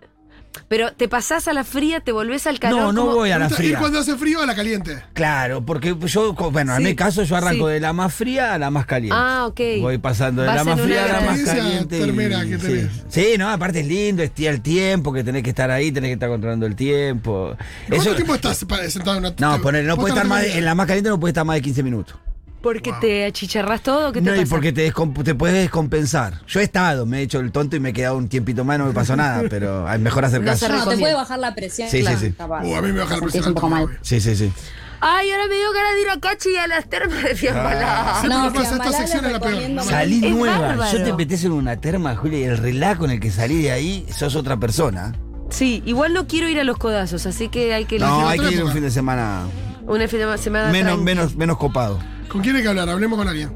Pero 0.75 0.91
te 0.91 1.07
pasás 1.07 1.47
a 1.47 1.53
la 1.53 1.63
fría, 1.63 2.01
te 2.01 2.11
volvés 2.11 2.47
al 2.47 2.59
calor. 2.59 2.81
No, 2.81 2.91
no 2.91 3.05
voy 3.05 3.31
a 3.31 3.39
la 3.39 3.45
Y 3.45 3.49
fría. 3.49 3.79
cuando 3.79 3.97
hace 3.99 4.17
frío, 4.17 4.41
a 4.41 4.45
la 4.45 4.55
caliente. 4.55 5.01
Claro, 5.13 5.65
porque 5.65 5.95
yo, 6.05 6.33
bueno, 6.33 6.75
en 6.75 6.83
mi 6.83 6.95
caso 6.95 7.23
yo 7.23 7.37
arranco 7.37 7.67
sí. 7.67 7.73
de 7.75 7.79
la 7.79 7.93
más 7.93 8.13
fría 8.13 8.53
a 8.53 8.57
la 8.57 8.69
más 8.71 8.85
caliente. 8.85 9.15
Ah, 9.17 9.45
ok. 9.47 9.59
Voy 9.79 9.99
pasando 9.99 10.41
de 10.41 10.49
Vas 10.49 10.57
la 10.57 10.63
más 10.65 10.81
fría 10.81 11.05
a 11.05 11.07
la 11.07 11.21
más 11.21 11.39
caliente. 11.43 11.97
y- 11.97 12.49
que 12.49 12.57
sí. 12.59 12.65
tenés. 12.67 12.89
Sí, 13.07 13.25
no, 13.37 13.49
aparte 13.49 13.79
es 13.79 13.87
lindo, 13.87 14.21
es 14.21 14.31
el 14.37 14.59
tiempo, 14.59 15.13
que 15.13 15.23
tenés 15.23 15.43
que 15.43 15.51
estar 15.51 15.71
ahí, 15.71 15.93
tenés 15.93 16.09
que 16.09 16.13
estar 16.15 16.27
controlando 16.27 16.65
el 16.65 16.75
tiempo. 16.75 17.55
¿Y 17.85 17.89
¿Cuánto 17.91 18.09
Eso- 18.09 18.15
tiempo 18.17 18.35
estás 18.35 18.57
sentado 18.89 19.13
en 19.13 19.25
una 19.27 19.33
no, 19.39 19.61
ponele, 19.61 19.87
no 19.87 19.95
¿Vos 19.95 20.03
puede 20.03 20.13
estar 20.13 20.27
más, 20.27 20.41
de- 20.41 20.57
en 20.57 20.65
la 20.65 20.75
más 20.75 20.87
caliente 20.87 21.09
no 21.09 21.17
puede 21.17 21.29
estar 21.29 21.45
más 21.45 21.55
de 21.55 21.61
15 21.61 21.83
minutos. 21.83 22.17
Porque 22.65 22.91
te 22.99 23.25
achicharrás 23.25 23.81
todo, 23.81 24.11
¿qué 24.11 24.23
te 24.23 24.31
No, 24.31 24.41
y 24.41 24.45
porque 24.47 24.73
te, 24.73 24.91
te 25.23 25.35
puedes 25.35 25.55
descompensar. 25.55 26.41
Yo 26.47 26.59
he 26.59 26.63
estado, 26.63 27.05
me 27.05 27.19
he 27.19 27.21
hecho 27.21 27.39
el 27.39 27.51
tonto 27.51 27.75
y 27.75 27.79
me 27.79 27.89
he 27.89 27.93
quedado 27.93 28.17
un 28.17 28.27
tiempito 28.27 28.65
más, 28.65 28.79
no 28.79 28.87
me 28.87 28.91
pasó 28.91 29.15
nada, 29.15 29.43
pero 29.51 29.87
es 29.87 29.99
mejor 29.99 30.25
hacer 30.25 30.41
No 30.41 30.47
caso. 30.47 30.67
No, 30.69 30.87
te 30.87 30.97
puede 30.97 31.13
bajar 31.13 31.37
la 31.37 31.53
presión. 31.53 31.87
Sí, 31.91 31.97
sí, 31.97 32.03
claro, 32.03 32.19
sí. 32.19 32.31
capaz. 32.31 32.63
Uh, 32.65 32.75
a 32.75 32.81
mí 32.81 32.91
me 32.91 33.01
baja 33.01 33.17
la 33.17 33.21
presión. 33.21 33.47
un 33.49 33.53
poco 33.53 33.69
mal. 33.69 33.99
Sí, 34.01 34.19
sí, 34.19 34.35
sí. 34.35 34.51
Ay, 34.99 35.29
ahora 35.29 35.45
me 35.47 35.57
dio 35.57 35.71
ganas 35.73 35.93
de 35.93 36.01
ir 36.01 36.09
a 36.09 36.19
Cachi 36.19 36.49
y 36.53 36.55
a 36.55 36.65
las 36.65 36.89
termas 36.89 37.21
de 37.21 37.35
Fiambalá. 37.35 38.17
Sí, 38.21 38.27
No, 38.29 38.51
pasa, 38.51 38.75
esta 38.77 38.91
sección 38.93 39.25
es 39.25 39.31
la 39.33 39.39
peor. 39.39 39.83
Salí 39.83 40.25
Es 40.25 40.31
nueva. 40.31 40.59
bárbaro. 40.59 40.97
Yo 40.97 41.03
te 41.03 41.13
metes 41.13 41.43
en 41.43 41.51
una 41.51 41.79
terma, 41.79 42.15
Julia, 42.15 42.39
y 42.39 42.43
el 42.45 42.57
relajo 42.57 43.01
con 43.01 43.11
el 43.11 43.19
que 43.19 43.29
salí 43.29 43.61
de 43.61 43.73
ahí, 43.73 44.07
sos 44.11 44.35
otra 44.35 44.57
persona. 44.57 45.13
Sí, 45.51 45.83
igual 45.85 46.15
no 46.15 46.25
quiero 46.25 46.49
ir 46.49 46.59
a 46.59 46.63
los 46.63 46.77
codazos, 46.77 47.27
así 47.27 47.47
que 47.47 47.75
hay 47.75 47.85
que 47.85 47.99
No, 47.99 48.27
hay 48.27 48.39
que 48.39 48.55
ir 48.55 48.63
un 48.63 48.71
fin 48.71 48.81
de 48.81 48.89
semana 48.89 49.43
una 49.87 50.07
fin 50.07 50.19
de 50.19 50.37
semana 50.39 50.71
menos, 50.71 50.99
menos, 50.99 51.35
menos 51.35 51.57
copado. 51.57 51.99
¿Con 52.29 52.41
quién 52.41 52.55
hay 52.55 52.61
que 52.63 52.67
hablar? 52.69 52.89
Hablemos 52.89 53.17
con 53.17 53.27
alguien. 53.27 53.51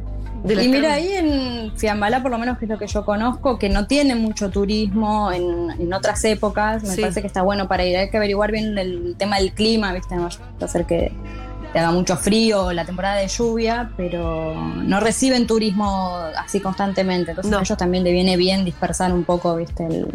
Y 0.47 0.67
mira, 0.69 0.93
ahí 0.93 1.11
en 1.11 1.73
Fiambalá, 1.77 2.21
por 2.21 2.31
lo 2.31 2.37
menos 2.37 2.57
que 2.57 2.63
es 2.65 2.69
lo 2.71 2.77
que 2.77 2.87
yo 2.87 3.03
conozco, 3.03 3.59
que 3.59 3.67
no 3.67 3.87
tiene 3.87 4.15
mucho 4.15 4.49
turismo 4.49 5.31
en, 5.33 5.69
en 5.71 5.93
otras 5.93 6.23
épocas, 6.23 6.81
me 6.83 6.95
Sí. 6.95 7.01
parece 7.01 7.19
que 7.21 7.27
está 7.27 7.41
bueno 7.41 7.67
para 7.67 7.83
ir. 7.85 7.97
Hay 7.97 8.09
que 8.09 8.15
averiguar 8.15 8.49
bien 8.51 8.77
el 8.77 9.15
tema 9.17 9.37
del 9.37 9.51
clima, 9.51 9.91
¿viste? 9.91 10.15
No 10.15 10.27
a 10.27 10.67
ser 10.67 10.85
que 10.85 11.11
te 11.73 11.79
haga 11.79 11.91
mucho 11.91 12.15
frío 12.15 12.71
la 12.71 12.85
temporada 12.85 13.15
de 13.17 13.27
lluvia, 13.27 13.91
pero 13.97 14.55
no 14.55 14.99
reciben 15.01 15.45
turismo 15.45 16.15
así 16.37 16.61
constantemente. 16.61 17.31
Entonces 17.31 17.51
No. 17.51 17.57
a 17.57 17.61
ellos 17.61 17.77
también 17.77 18.05
le 18.05 18.13
viene 18.13 18.37
bien 18.37 18.63
dispersar 18.63 19.11
un 19.13 19.25
poco, 19.25 19.57
¿viste? 19.57 19.85
El- 19.85 20.07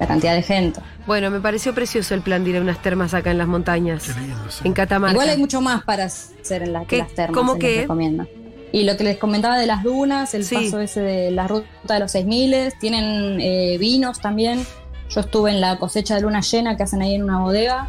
la 0.00 0.06
cantidad 0.06 0.34
de 0.34 0.42
gente. 0.42 0.80
Bueno, 1.06 1.30
me 1.30 1.40
pareció 1.40 1.74
precioso 1.74 2.14
el 2.14 2.22
plan 2.22 2.42
de 2.42 2.50
ir 2.50 2.56
a 2.56 2.60
unas 2.60 2.80
termas 2.82 3.14
acá 3.14 3.30
en 3.30 3.38
las 3.38 3.46
montañas. 3.46 4.02
Qué 4.04 4.20
lindo, 4.20 4.36
sí. 4.48 4.62
En 4.64 4.72
Catamarca. 4.72 5.12
Igual 5.12 5.28
hay 5.28 5.36
mucho 5.38 5.60
más 5.60 5.84
para 5.84 6.04
hacer 6.06 6.62
en 6.62 6.72
la, 6.72 6.80
¿Qué? 6.80 6.86
que 6.86 6.98
las 6.98 7.12
termas. 7.14 7.36
¿Cómo 7.36 7.58
qué? 7.58 7.82
recomienda. 7.82 8.26
Y 8.72 8.84
lo 8.84 8.96
que 8.96 9.04
les 9.04 9.18
comentaba 9.18 9.58
de 9.58 9.66
las 9.66 9.82
dunas, 9.82 10.32
el 10.34 10.44
Sí. 10.44 10.54
paso 10.54 10.80
ese 10.80 11.00
de 11.00 11.30
la 11.32 11.46
ruta 11.48 11.94
de 11.94 12.00
los 12.00 12.12
6000, 12.12 12.72
tienen 12.80 13.40
eh, 13.40 13.76
vinos 13.78 14.20
también. 14.20 14.64
Yo 15.10 15.20
estuve 15.22 15.50
en 15.50 15.60
la 15.60 15.76
cosecha 15.78 16.14
de 16.14 16.20
luna 16.22 16.40
llena 16.40 16.76
que 16.76 16.84
hacen 16.84 17.02
ahí 17.02 17.14
en 17.14 17.24
una 17.24 17.40
bodega. 17.40 17.88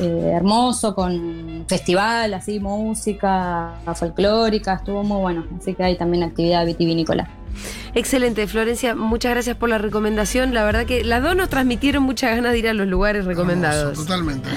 eh, 0.00 0.32
hermoso, 0.34 0.94
con 0.94 1.64
festival, 1.68 2.32
así, 2.34 2.58
música 2.60 3.74
folclórica, 3.94 4.74
estuvo 4.74 5.02
muy 5.04 5.18
bueno. 5.20 5.46
Así 5.58 5.74
que 5.74 5.84
hay 5.84 5.96
también 5.96 6.22
actividad 6.24 6.64
vitivinícola. 6.66 7.28
Excelente, 7.94 8.46
Florencia, 8.46 8.94
muchas 8.94 9.32
gracias 9.32 9.56
por 9.56 9.68
la 9.68 9.78
recomendación. 9.78 10.54
La 10.54 10.64
verdad 10.64 10.86
que 10.86 11.04
las 11.04 11.22
dos 11.22 11.36
nos 11.36 11.48
transmitieron 11.48 12.02
muchas 12.02 12.34
ganas 12.34 12.52
de 12.52 12.58
ir 12.58 12.68
a 12.68 12.74
los 12.74 12.86
lugares 12.86 13.24
recomendados. 13.24 13.98
Totalmente. 13.98 14.48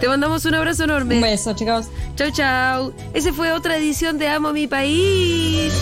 Te 0.00 0.08
mandamos 0.08 0.44
un 0.44 0.54
abrazo 0.54 0.84
enorme. 0.84 1.16
Un 1.16 1.22
beso, 1.22 1.54
chicos. 1.54 1.86
Chau, 2.16 2.30
chau. 2.30 2.92
Ese 3.14 3.32
fue 3.32 3.52
otra 3.52 3.76
edición 3.76 4.18
de 4.18 4.28
Amo 4.28 4.52
mi 4.52 4.66
país. 4.66 5.72